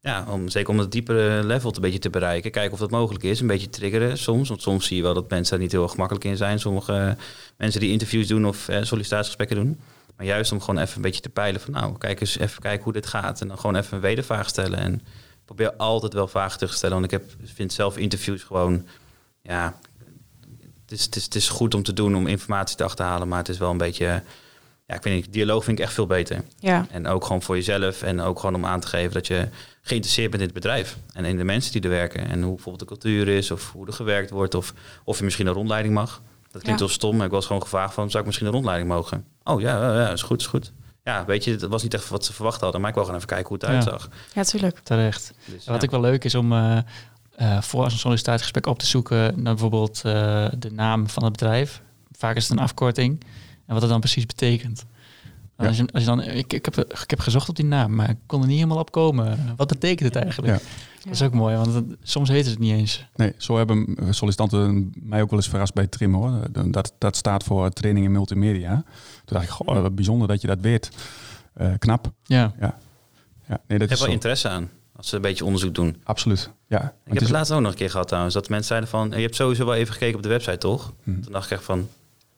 [0.00, 2.50] Ja, om, zeker om het diepere level een beetje te bereiken.
[2.50, 3.40] Kijken of dat mogelijk is.
[3.40, 4.48] Een beetje triggeren soms.
[4.48, 6.58] Want soms zie je wel dat mensen daar niet heel gemakkelijk in zijn.
[6.60, 7.16] Sommige
[7.56, 9.80] mensen die interviews doen of eh, sollicitatiegesprekken doen.
[10.16, 11.72] Maar juist om gewoon even een beetje te peilen van...
[11.72, 13.40] nou, kijk eens even kijken hoe dit gaat.
[13.40, 14.78] En dan gewoon even een wedervraag stellen.
[14.78, 15.02] En
[15.44, 17.00] probeer altijd wel vragen te stellen.
[17.00, 18.86] Want ik heb, vind zelf interviews gewoon...
[19.42, 19.78] Ja,
[20.82, 23.38] het, is, het, is, het is goed om te doen om informatie te achterhalen, maar
[23.38, 24.22] het is wel een beetje.
[24.86, 26.42] Ja, ik vind dialoog vind ik echt veel beter.
[26.58, 26.86] Ja.
[26.90, 29.48] En ook gewoon voor jezelf en ook gewoon om aan te geven dat je
[29.82, 32.78] geïnteresseerd bent in het bedrijf en in de mensen die er werken en hoe bijvoorbeeld
[32.78, 34.72] de cultuur is of hoe er gewerkt wordt of
[35.04, 36.22] of je misschien een rondleiding mag.
[36.50, 36.86] Dat klinkt Ja.
[36.86, 39.24] heel stom, maar ik was gewoon gevraagd van zou ik misschien een rondleiding mogen?
[39.44, 40.72] Oh ja, ja, ja is goed, is goed.
[41.04, 43.18] Ja, weet je, dat was niet echt wat ze verwacht hadden, maar ik wil gewoon
[43.20, 43.72] even kijken hoe het Ja.
[43.74, 44.08] uitzag.
[44.34, 44.78] ja, tuurlijk.
[44.78, 45.32] Terecht.
[45.44, 45.82] Dus, Wat ja.
[45.82, 46.78] ik wel leuk is om eh,
[47.36, 51.82] eh, voor een sollicitatiegesprek op te zoeken naar bijvoorbeeld eh, de naam van het bedrijf.
[52.16, 53.24] Vaak is het een afkorting.
[53.66, 54.84] En wat het dan precies betekent.
[55.58, 55.66] Ja.
[55.68, 58.10] Als je, als je dan, ik, ik, heb, ik heb gezocht op die naam, maar
[58.10, 59.38] ik kon er niet helemaal op komen.
[59.56, 60.52] Wat betekent het eigenlijk?
[60.52, 60.60] Ja.
[61.04, 63.06] Dat is ook mooi, want het- soms weten ze het niet eens.
[63.14, 66.40] Nee, zo hebben sollicitanten mij ook wel eens verrast bij Trim hoor.
[66.70, 68.74] Dat, dat staat voor training in multimedia.
[69.24, 70.90] Toen dacht ik, goh, wat bijzonder dat je dat weet.
[71.54, 72.12] Eh, knap.
[72.22, 72.78] Ja, Ja,
[73.48, 74.12] nee, dat Ik heb is wel zo.
[74.14, 75.96] interesse aan als ze een beetje onderzoek doen.
[76.04, 76.50] Absoluut.
[76.68, 78.34] Ja, Ik heb is- het laatst ook nog een keer gehad trouwens.
[78.34, 80.92] Dat mensen zeiden van, je hebt sowieso wel even gekeken op de website, toch?
[81.02, 81.20] Hm.
[81.20, 81.88] Toen dacht ik echt van,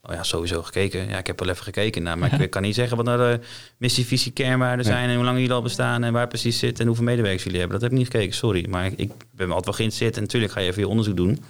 [0.07, 1.09] oh ja, sowieso gekeken.
[1.09, 2.03] Ja, ik heb wel even gekeken.
[2.03, 3.41] Nou, maar ik kan niet zeggen wat nou de
[3.79, 5.09] missie, visie, kernwaarden zijn...
[5.09, 6.81] en hoe lang jullie al bestaan en waar precies zit...
[6.81, 7.81] en hoeveel medewerkers jullie hebben.
[7.81, 8.67] Dat heb ik niet gekeken, sorry.
[8.69, 10.17] Maar ik, ik ben altijd wel geïnteresseerd.
[10.17, 11.45] En natuurlijk ga je even je onderzoek doen.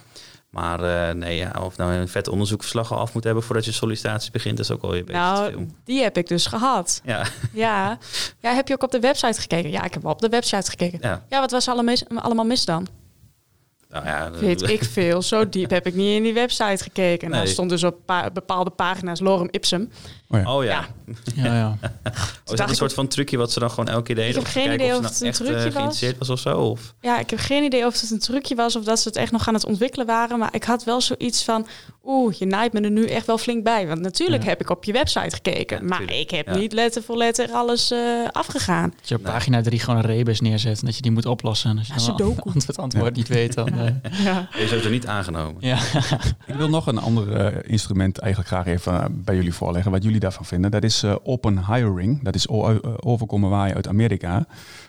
[0.49, 3.43] Maar eh, nee, ja, of nou een vet onderzoekverslag al af moet hebben...
[3.43, 5.67] voordat je sollicitatie begint, is ook wel een beetje te Nou, veel.
[5.83, 7.01] die heb ik dus gehad.
[7.05, 7.97] Ja, Ja.
[8.41, 9.71] ja, heb je ook op de website gekeken?
[9.71, 10.99] Ja, ik heb wel op de website gekeken.
[11.01, 11.25] ja.
[11.29, 12.87] Ja, wat was alle mis- allemaal mis dan?
[14.03, 15.21] Nou, ja Weet ik veel.
[15.21, 17.29] Zo diep heb ik niet in die website gekeken.
[17.29, 17.51] Nou, Nee.
[17.53, 19.89] stond dus op pa- bepaalde pagina's lorem ipsum.
[20.29, 20.55] Oh ja.
[20.55, 20.87] Oh ja.
[21.35, 21.45] Ja.
[21.45, 21.77] ja, ja.
[22.47, 24.29] Oh, is dat een soort van trucje wat ze dan gewoon elke keer deden?
[24.29, 25.73] Ik heb geen idee of het nou een echt trucje eh, was.
[25.73, 26.57] geïnteresseerd was of zo?
[26.59, 26.93] Of?
[27.01, 29.31] Ja, ik heb geen idee of het een trucje was of dat ze het echt
[29.31, 30.39] nog aan het ontwikkelen waren.
[30.39, 31.67] Maar ik had wel zoiets van,
[32.03, 33.87] oeh, je naait me er nu echt wel flink bij.
[33.87, 34.49] Want natuurlijk Ja.
[34.49, 35.77] heb ik op je website gekeken.
[35.77, 36.55] Ja, maar ik heb Ja.
[36.55, 37.99] niet letter voor letter alles eh,
[38.31, 38.93] afgegaan.
[38.99, 39.31] Dat je op Nee.
[39.31, 41.69] pagina 3 gewoon een rebus neerzet en dat je die moet oplossen.
[41.69, 42.51] En als je Ja, dan Sudoku.
[42.67, 43.67] het antwoord niet weet, dan...
[43.79, 43.84] eh,
[44.23, 44.47] Ja.
[44.53, 45.55] Je is sowieso niet aangenomen.
[45.59, 45.77] ja.
[46.47, 49.91] Ik wil nog een ander eh, instrument eigenlijk graag even eh, bij jullie voorleggen.
[49.91, 50.71] Wat jullie daarvan vinden.
[50.71, 52.23] Dat is eh, open hiring.
[52.23, 52.47] Dat is
[52.99, 54.45] overkomen waaien uit Amerika.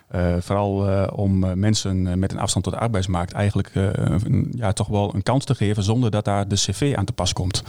[0.07, 4.73] Eh, vooral eh, om mensen met een afstand tot de arbeidsmarkt eigenlijk eh, een, ja,
[4.73, 7.63] toch wel een kans te geven zonder dat daar de cv aan te pas komt.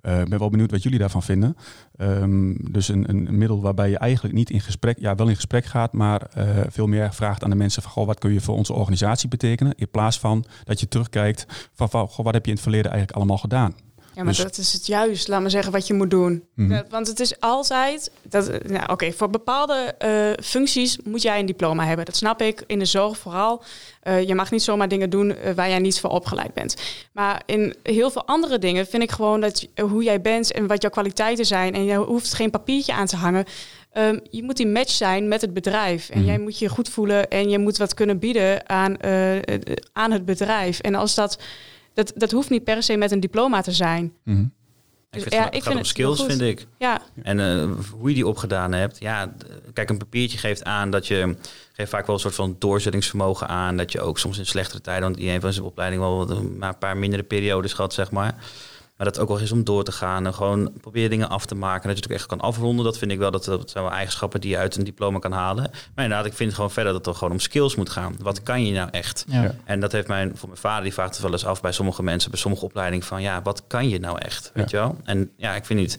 [0.00, 1.56] Eh, Ik ben wel benieuwd wat jullie daarvan vinden.
[1.96, 5.64] Ehm, dus een, een middel waarbij je eigenlijk niet in gesprek, ja, wel in gesprek
[5.64, 8.56] gaat, maar eh, veel meer vraagt aan de mensen van, goh, wat kun je voor
[8.56, 9.72] onze organisatie betekenen?
[9.76, 13.18] In plaats van dat je terugkijkt van, goh, wat heb je in het verleden eigenlijk
[13.18, 13.74] allemaal gedaan?
[14.18, 16.44] Ja, maar Dus- dat is het juist, laat maar zeggen, wat je moet doen.
[16.54, 16.82] Mhm.
[16.90, 18.10] Want het is altijd...
[18.22, 22.04] Dat, nou, Oké, voor bepaalde eh, functies moet jij een diploma hebben.
[22.04, 23.62] Dat snap ik, in de zorg vooral.
[24.02, 26.74] Eh, je mag niet zomaar dingen doen eh, waar jij niet voor opgeleid bent.
[27.12, 30.52] Maar in heel veel andere dingen vind ik gewoon dat hoe jij bent...
[30.52, 31.74] en wat jouw kwaliteiten zijn...
[31.74, 33.44] en je hoeft geen papiertje aan te hangen...
[33.92, 36.08] Ehm, je moet die match zijn met het bedrijf.
[36.08, 36.26] En Mhm.
[36.28, 38.96] jij moet je goed voelen en je moet wat kunnen bieden aan,
[39.92, 40.78] aan het bedrijf.
[40.80, 41.38] En als dat,
[41.98, 44.12] dat, dat hoeft niet per se met een diploma te zijn.
[44.24, 44.44] Mhm.
[45.10, 46.66] Ik vind Ja, het, ik gaat vind om het skills, vind ik.
[46.78, 48.98] Ja, En eh, hoe je die opgedaan hebt.
[49.00, 49.34] Ja,
[49.72, 51.36] kijk, een papiertje geeft aan dat je...
[51.72, 53.76] geeft vaak wel een soort van doorzettingsvermogen aan.
[53.76, 55.02] Dat je ook soms in slechtere tijden...
[55.02, 58.34] want iedereen van zijn opleiding wel een paar mindere periodes gehad, zeg maar.
[58.98, 61.46] Maar dat het ook wel is om door te gaan en gewoon probeer dingen af
[61.46, 61.88] te maken.
[61.88, 62.84] Dat je het ook echt kan afronden.
[62.84, 65.32] Dat vind ik wel, dat, dat zijn wel eigenschappen die je uit een diploma kan
[65.32, 65.70] halen.
[65.94, 68.16] Maar inderdaad, ik vind gewoon verder dat het gewoon om skills moet gaan.
[68.20, 69.24] Wat kan je nou echt?
[69.28, 69.54] Ja.
[69.64, 72.02] En dat heeft mijn, voor mijn vader, die vraagt het wel eens af bij sommige
[72.02, 74.50] mensen, bij sommige opleidingen, van ja, wat kan je nou echt?
[74.54, 74.96] Weet je wel?
[75.04, 75.98] En ja, ik vind niet.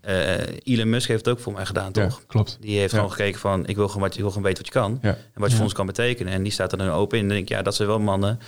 [0.00, 2.22] eh Elon Musk heeft het ook voor mij gedaan, Ja, toch?
[2.26, 2.56] klopt.
[2.60, 2.96] Die heeft Ja.
[2.98, 4.98] gewoon gekeken van, ik wil gewoon, wat, ik wil gewoon weten wat je kan.
[5.02, 5.08] Ja.
[5.08, 5.54] En wat je Ja.
[5.54, 6.32] voor ons kan betekenen.
[6.32, 7.22] En die staat er dan open in.
[7.22, 8.38] En dan denk ik, ja, dat zijn wel mannen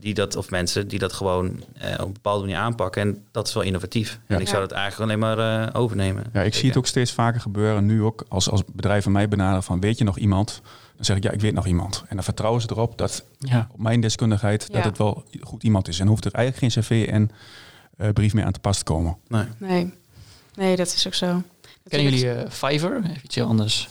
[0.00, 3.02] die dat, of mensen die dat gewoon eh, op een bepaalde manier aanpakken.
[3.02, 4.18] En dat is wel innovatief.
[4.28, 4.34] Ja.
[4.34, 6.24] En ik zou dat eigenlijk alleen maar eh, overnemen.
[6.32, 7.86] Ja, ik zie het ook steeds vaker gebeuren.
[7.86, 10.60] Nu ook als, als bedrijven mij benaderen van weet je nog iemand?
[10.96, 12.04] Dan zeg ik ja, ik weet nog iemand.
[12.08, 13.68] En dan vertrouwen ze erop dat Ja.
[13.72, 14.74] op mijn deskundigheid Ja.
[14.74, 16.00] dat het wel goed iemand is.
[16.00, 17.30] En hoeft er eigenlijk geen cv en
[17.96, 19.16] eh, brief meer aan te pas te komen.
[19.28, 19.44] Nee.
[19.58, 19.92] nee.
[20.54, 21.42] Nee, dat is ook zo.
[21.88, 22.96] Kennen jullie eh, Fiverr?
[22.96, 23.88] Even iets heel anders.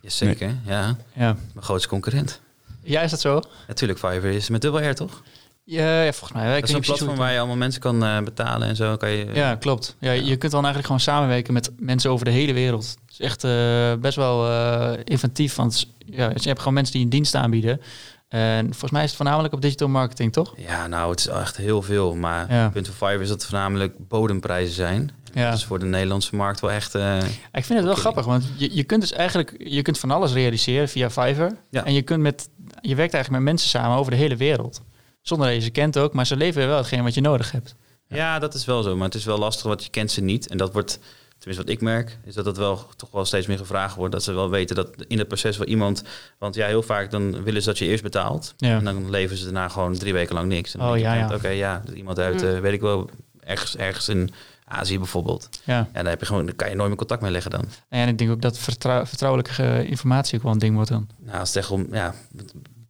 [0.00, 0.96] Jazeker, ja.
[1.12, 1.36] Ja.
[1.52, 2.40] Mijn grootste concurrent.
[2.82, 3.42] ja, is dat zo?
[3.68, 5.22] Natuurlijk, Fiverr is met dubbel R, toch?
[5.64, 6.60] Ja, ja volgens mij.
[6.60, 8.96] Dat is een platform waar je allemaal mensen kan eh, betalen en zo.
[8.96, 9.96] Kan je, Ja, klopt.
[10.00, 12.84] Ja, je kunt dan eigenlijk gewoon samenwerken met mensen over de hele wereld.
[12.84, 15.54] Het is echt eh, best wel eh, inventief.
[15.54, 17.80] Want ja, je hebt gewoon mensen die een dienst aanbieden.
[18.28, 20.54] En volgens mij is het voornamelijk op digital marketing, toch?
[20.56, 22.14] Ja, nou, het is echt heel veel.
[22.14, 22.68] Maar Ja.
[22.68, 25.10] punt van Fiverr is dat het voornamelijk bodemprijzen zijn.
[25.34, 25.48] Ja.
[25.48, 26.94] Dat is voor de Nederlandse markt wel echt...
[26.94, 30.32] Ik vind het wel grappig, want je, je kunt dus eigenlijk je kunt van alles
[30.32, 31.56] realiseren via Fiverr.
[31.70, 31.84] Ja.
[31.84, 32.48] En je, kunt met,
[32.80, 34.80] je werkt eigenlijk met mensen samen over de hele wereld.
[35.24, 37.74] Zonder dat je ze kent ook, maar ze leveren wel hetgeen wat je nodig hebt.
[38.08, 38.96] Ja, dat is wel zo.
[38.96, 40.46] Maar het is wel lastig, want je kent ze niet.
[40.46, 40.98] En dat wordt,
[41.38, 44.12] tenminste wat ik merk, is dat het wel toch wel steeds meer gevraagd wordt.
[44.12, 46.02] Dat ze wel weten dat in het proces wel iemand...
[46.38, 48.54] Want ja, heel vaak dan willen ze dat je eerst betaalt.
[48.56, 48.76] Ja.
[48.76, 50.74] En dan leveren ze daarna gewoon drie weken lang niks.
[50.74, 51.34] En dan Oh, ja, ja.
[51.34, 52.48] Oké, ja, iemand uit, Mm.
[52.48, 53.10] eh, weet ik wel,
[53.44, 54.30] ergens, ergens in
[54.64, 55.48] Azië bijvoorbeeld.
[55.64, 55.78] Ja.
[55.92, 57.64] En daar heb je gewoon, daar kan je nooit meer contact mee leggen dan.
[57.88, 61.08] En ik denk ook dat vertrouw- vertrouwelijke eh, informatie ook wel een ding wordt dan.
[61.18, 62.14] Nou, als het echt om ja,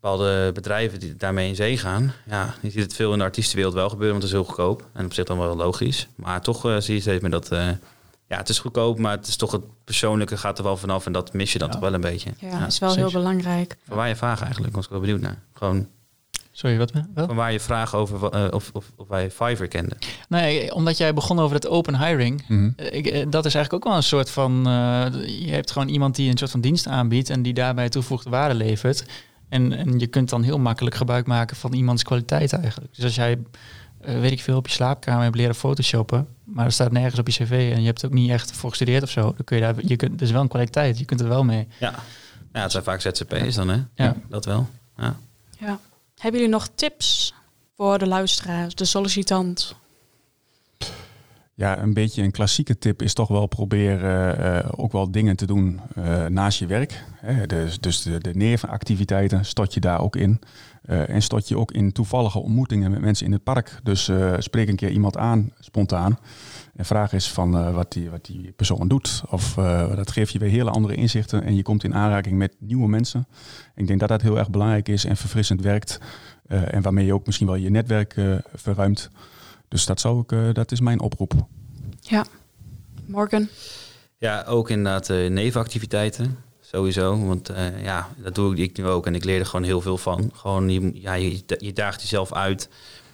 [0.09, 2.13] bepaalde bedrijven die daarmee in zee gaan.
[2.27, 4.89] Ja, je ziet het veel in de artiestenwereld wel gebeuren, want het is heel goedkoop.
[4.93, 6.09] En op zich dan wel logisch.
[6.17, 7.49] Maar toch eh, zie je steeds meer dat...
[7.51, 7.69] eh,
[8.29, 11.07] ja, het is goedkoop, maar het is toch het persoonlijke gaat er wel vanaf.
[11.07, 11.73] En dat mis je dan Ja.
[11.75, 12.31] toch wel een beetje.
[12.39, 12.67] Ja, Ja.
[12.67, 13.13] is wel precies.
[13.13, 13.77] heel belangrijk.
[13.87, 15.39] Van waar je vragen eigenlijk, was ik wel benieuwd naar.
[15.55, 15.89] Gewoon
[16.53, 17.27] Sorry, wat wel?
[17.27, 19.99] van waar je vragen over eh, of, of, of wij Fiverr kenden.
[20.29, 22.45] Nee, omdat jij begon over het open hiring.
[22.49, 22.71] Mhm.
[22.77, 24.67] Ik, dat is eigenlijk ook wel een soort van.
[24.67, 25.07] eh,
[25.47, 28.55] je hebt gewoon iemand die een soort van dienst aanbiedt en die daarbij toegevoegde waarde
[28.55, 29.05] levert.
[29.49, 32.95] En, en je kunt dan heel makkelijk gebruik maken van iemands kwaliteit eigenlijk.
[32.95, 33.38] Dus als jij,
[34.01, 37.28] eh, weet ik veel, op je slaapkamer hebt leren photoshoppen, maar er staat nergens op
[37.28, 39.57] je cv en je hebt er ook niet echt voor gestudeerd of zo, dan kun
[39.57, 41.68] je daar, je kunt, is wel een kwaliteit, je kunt er wel mee.
[41.78, 41.95] Ja.
[42.53, 43.82] ja, het zijn vaak ZZP's dan, hè?
[43.95, 44.16] Ja.
[44.28, 44.68] Dat wel.
[44.97, 45.16] Ja.
[45.59, 45.78] Ja.
[46.16, 47.34] Hebben jullie nog tips
[47.76, 49.74] voor de luisteraars, de sollicitant?
[51.57, 55.47] Ja, een beetje een klassieke tip is toch wel proberen eh, ook wel dingen te
[55.47, 57.05] doen eh, naast je werk.
[57.17, 60.41] Hè, dus dus de, de nevenactiviteiten stot je daar ook in.
[60.83, 63.81] Eh, en stot je ook in toevallige ontmoetingen met mensen in het park.
[63.83, 66.19] Dus spreek een keer iemand aan, spontaan.
[66.77, 69.23] En vraag eens van wat, die, wat die persoon doet.
[69.31, 69.55] Of
[69.95, 71.43] dat geeft je weer hele andere inzichten.
[71.43, 73.27] En je komt in aanraking met nieuwe mensen.
[73.75, 76.01] Ik denk dat dat heel erg belangrijk is en verfrissend werkt.
[76.47, 78.17] En waarmee je ook misschien wel je netwerk
[78.55, 79.11] verruimt.
[79.69, 81.33] Dus dat, zou ik, eh, dat is mijn oproep.
[82.01, 82.27] Ja.
[83.07, 83.49] Morgan?
[84.19, 86.39] Ja, ook inderdaad eh, nevenactiviteiten.
[86.61, 87.27] Sowieso.
[87.27, 89.07] Want eh, ja, dat doe ik nu ook.
[89.07, 90.31] En ik leer er gewoon heel veel van.
[90.35, 92.69] Gewoon, je, ja, je, je daagt jezelf uit.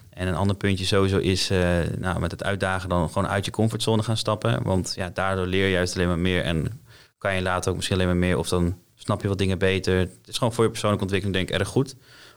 [0.09, 3.51] En een ander puntje sowieso is eh, nou, met het uitdagen dan gewoon uit je
[3.51, 4.63] comfortzone gaan stappen.
[4.63, 6.43] Want ja, daardoor leer je juist alleen maar meer.
[6.43, 6.81] En
[7.17, 8.37] kan je later ook misschien alleen maar meer.
[8.37, 9.97] Of dan snap je wat dingen beter.
[9.97, 11.95] Het is gewoon voor je persoonlijke ontwikkeling denk ik erg goed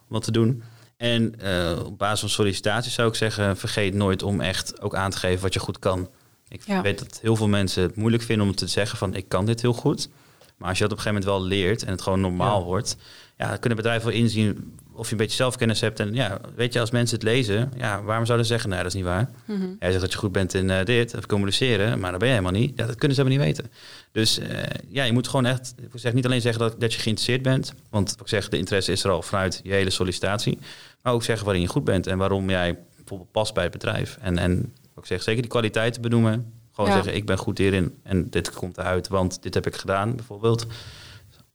[0.08, 0.62] om dat te doen.
[0.96, 5.10] En eh, op basis van sollicitaties zou ik zeggen, vergeet nooit om echt ook aan
[5.10, 6.08] te geven wat je goed kan.
[6.48, 6.82] Ik Ja.
[6.82, 9.60] weet dat heel veel mensen het moeilijk vinden om te zeggen van ik kan dit
[9.62, 10.08] heel goed.
[10.56, 12.64] Maar als je dat op een gegeven moment wel leert en het gewoon normaal Ja.
[12.64, 12.96] wordt,
[13.36, 16.00] ja, dan kunnen bedrijven wel inzien of je een beetje zelfkennis hebt.
[16.00, 18.88] En ja, weet je, als mensen het lezen, ja, waarom zouden ze zeggen, nee, dat
[18.88, 19.30] is niet waar.
[19.44, 19.60] Mhm.
[19.78, 22.34] Jij zegt dat je goed bent in eh, dit, of communiceren, maar dat ben je
[22.34, 22.72] helemaal niet.
[22.76, 23.72] Ja, dat kunnen ze helemaal niet weten.
[24.12, 27.00] Dus eh, ja, je moet gewoon echt, ik zeg niet alleen zeggen dat, dat je
[27.00, 30.58] geïnteresseerd bent, want ik zeg, de interesse is er al vanuit je hele sollicitatie,
[31.02, 34.18] maar ook zeggen waarin je goed bent en waarom jij bijvoorbeeld past bij het bedrijf.
[34.20, 36.52] En, en ik zeg, zeker die kwaliteiten benoemen.
[36.72, 36.96] Gewoon Ja.
[36.96, 40.66] zeggen, ik ben goed hierin en dit komt eruit, want dit heb ik gedaan, bijvoorbeeld.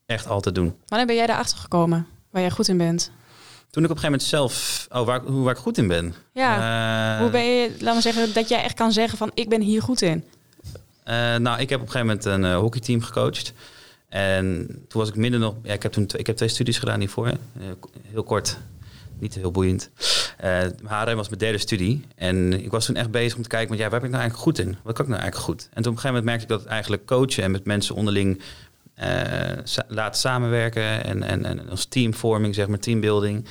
[0.06, 0.76] Echt altijd doen.
[0.86, 3.12] Wanneer ben jij daarachter gekomen waar jij goed in bent?
[3.70, 6.14] Toen ik op een gegeven moment zelf, oh, waar, hoe, waar ik goed in ben.
[6.34, 7.16] Ja.
[7.16, 9.62] Eh, Hoe ben je, laten we zeggen, dat jij echt kan zeggen van ik ben
[9.62, 10.24] hier goed in?
[11.04, 13.54] Eh, nou, ik heb op een gegeven moment een eh, hockeyteam gecoacht.
[14.10, 15.56] En toen was ik minder nog...
[15.64, 17.32] Ja, ik heb toen twee, ik heb twee studies gedaan hiervoor.
[18.12, 18.58] Heel kort,
[19.20, 19.90] niet heel boeiend.
[20.38, 22.06] Eh HRM was mijn derde studie.
[22.16, 23.68] En ik was toen echt bezig om te kijken...
[23.68, 24.78] Want ja, waar ben ik nou eigenlijk goed in?
[24.84, 25.70] Wat kan ik nou eigenlijk goed?
[25.74, 27.44] En toen op een gegeven moment merkte ik dat eigenlijk coachen...
[27.44, 28.42] en met mensen onderling
[29.64, 31.04] sa- laten samenwerken...
[31.04, 33.46] En, en, en als teamvorming, zeg maar, teambuilding...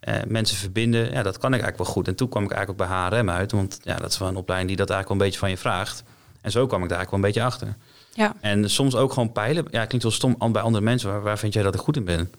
[0.00, 2.08] eh, mensen verbinden, ja, dat kan ik eigenlijk wel goed.
[2.08, 3.52] En toen kwam ik eigenlijk ook bij HRM uit.
[3.52, 5.56] Want ja, dat is wel een opleiding die dat eigenlijk wel een beetje van je
[5.74, 6.02] vraagt.
[6.40, 7.76] En zo kwam ik daar eigenlijk wel een beetje achter.
[8.14, 8.34] Ja.
[8.40, 9.64] En soms ook gewoon peilen.
[9.70, 11.10] Ja, klinkt wel stom bij andere mensen.
[11.10, 12.30] Waar, waar vind jij dat ik goed in ben?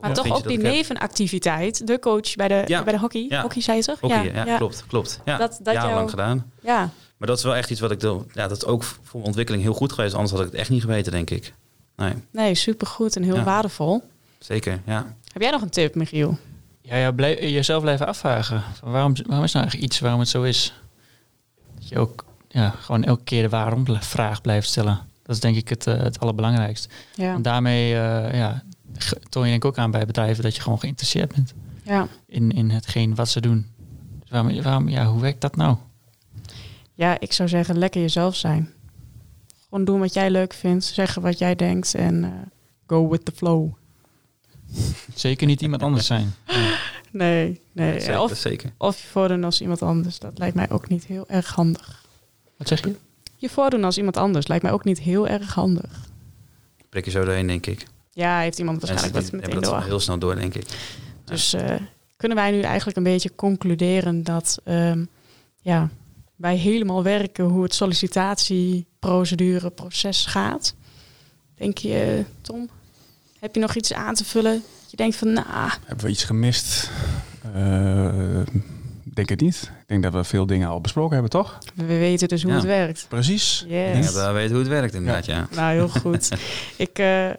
[0.00, 2.82] Maar toch ook die nevenactiviteit, de coach bij de, Ja.
[2.82, 3.26] bij de hockey.
[3.28, 3.42] Ja.
[3.42, 4.00] Hockey zei je toch?
[4.00, 5.20] Hockey, ja, klopt, klopt.
[5.24, 6.52] Ja, Dat- dat jou- gedaan.
[6.62, 6.90] Ja.
[7.16, 8.00] Maar dat is wel echt iets wat ik...
[8.00, 8.24] doe.
[8.32, 10.14] Ja, dat is ook voor mijn ontwikkeling heel goed geweest.
[10.14, 11.54] Anders had ik het echt niet geweten, denk ik.
[11.98, 13.44] Nee, Nee, supergoed en heel Ja.
[13.44, 14.02] waardevol.
[14.38, 15.14] zeker, ja.
[15.32, 16.38] Heb jij nog een tip, Michiel?
[16.82, 18.62] Ja, ja blij- jezelf blijven afvragen.
[18.74, 20.74] Van waarom, waarom is nou eigenlijk iets waarom het zo is?
[21.74, 25.00] Dat je ook ja, gewoon elke keer de waarom-vraag blijft stellen.
[25.22, 26.88] Dat is denk ik het, eh, het allerbelangrijkste.
[27.14, 27.34] Ja.
[27.34, 28.62] En daarmee eh, ja,
[29.28, 32.08] toon je denk ik ook aan bij bedrijven dat je gewoon geïnteresseerd bent Ja.
[32.26, 33.66] in, in hetgeen wat ze doen.
[34.20, 35.76] Dus waarom, waarom, ja, hoe werkt dat nou?
[36.94, 38.72] ja, ik zou zeggen, lekker jezelf zijn.
[39.68, 42.30] Gewoon doen wat jij leuk vindt, zeggen wat jij denkt en eh,
[42.86, 43.72] go with the flow.
[45.14, 46.34] Zeker niet iemand anders zijn.
[47.12, 48.00] Nee, nee.
[48.00, 48.72] zeker, Of, zeker.
[48.78, 52.04] of je voordoen als iemand anders, dat lijkt mij ook niet heel erg handig.
[52.56, 52.94] Wat zeg je?
[53.36, 56.06] Je voordoen als iemand anders lijkt mij ook niet heel erg handig.
[56.88, 57.86] Prik je zo doorheen, denk ik.
[58.12, 59.78] Ja, heeft iemand waarschijnlijk wat meteen hebben dat door.
[59.78, 60.66] wel heel snel door, denk ik.
[61.24, 61.74] Dus eh,
[62.16, 65.04] kunnen wij nu eigenlijk een beetje concluderen dat ehm,
[65.60, 65.88] ja,
[66.36, 67.74] wij helemaal werken hoe het
[69.08, 70.74] sollicitatieprocedure, proces gaat?
[71.54, 72.68] Denk je, Tom?
[73.40, 74.52] Heb je nog iets aan te vullen?
[74.82, 75.46] Dat je denkt van, nou,
[75.84, 76.90] Hebben we iets gemist?
[77.54, 78.10] Eh,
[79.04, 79.62] denk het niet.
[79.80, 81.58] Ik denk dat we veel dingen al besproken hebben, toch?
[81.74, 82.56] we weten dus hoe Ja.
[82.56, 83.06] het werkt.
[83.08, 83.62] Precies.
[83.62, 83.92] Ik Yes.
[83.92, 85.48] denk dat we weten hoe het werkt, inderdaad, ja.
[85.54, 86.28] Nou, heel goed.
[86.76, 87.30] Ik eh,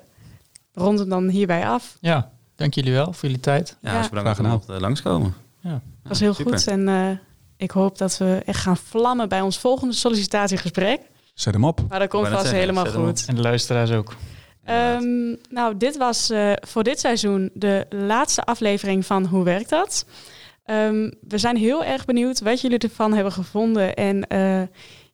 [0.74, 1.98] rond hem dan hierbij af.
[2.02, 3.78] Ja, dank jullie wel voor jullie tijd.
[3.82, 3.98] Ja, Ja.
[4.00, 5.34] dus bedankt Graag dat we mochten langskomen.
[5.62, 5.70] Ja.
[5.70, 6.54] Dat was heel super.
[6.58, 6.68] goed.
[6.68, 7.10] En eh,
[7.58, 11.00] ik hoop dat we echt gaan vlammen bij ons volgende sollicitatiegesprek.
[11.40, 11.82] Zet hem op.
[11.90, 13.26] Maar dat komt vast helemaal goed.
[13.28, 14.16] En de luisteraars ook.
[14.64, 20.06] Ehm, nou, dit was eh, voor dit seizoen de laatste aflevering van Hoe werkt dat?
[20.66, 23.96] Ehm, we zijn heel erg benieuwd wat jullie ervan hebben gevonden.
[23.96, 24.62] En eh,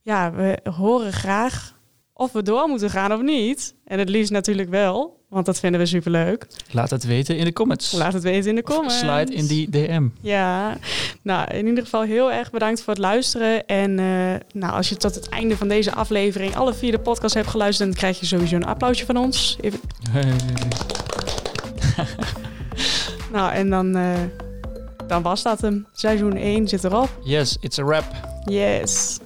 [0.01, 1.74] ja, we horen graag
[2.17, 3.75] of we door moeten gaan of niet.
[3.85, 6.47] En het liefst natuurlijk wel, want dat vinden we superleuk.
[6.71, 7.91] Laat het weten in de comments.
[7.91, 8.99] Laat het weten in de comments.
[8.99, 10.07] Slide in die DM.
[10.21, 10.77] Ja,
[11.21, 13.65] nou in ieder geval heel erg bedankt voor het luisteren.
[13.65, 14.05] En eh,
[14.53, 17.89] nou, als je tot het einde van deze aflevering alle vier de podcast hebt geluisterd,
[17.89, 19.57] dan krijg je sowieso een applausje van ons.
[19.61, 19.79] Even
[20.11, 20.33] Hey.
[23.31, 24.13] Nou, en dan, eh,
[25.07, 25.85] dan was dat hem.
[25.93, 27.19] Seizoen 1 zit erop.
[27.23, 28.05] Yes, it's a wrap.
[28.45, 29.17] Yes.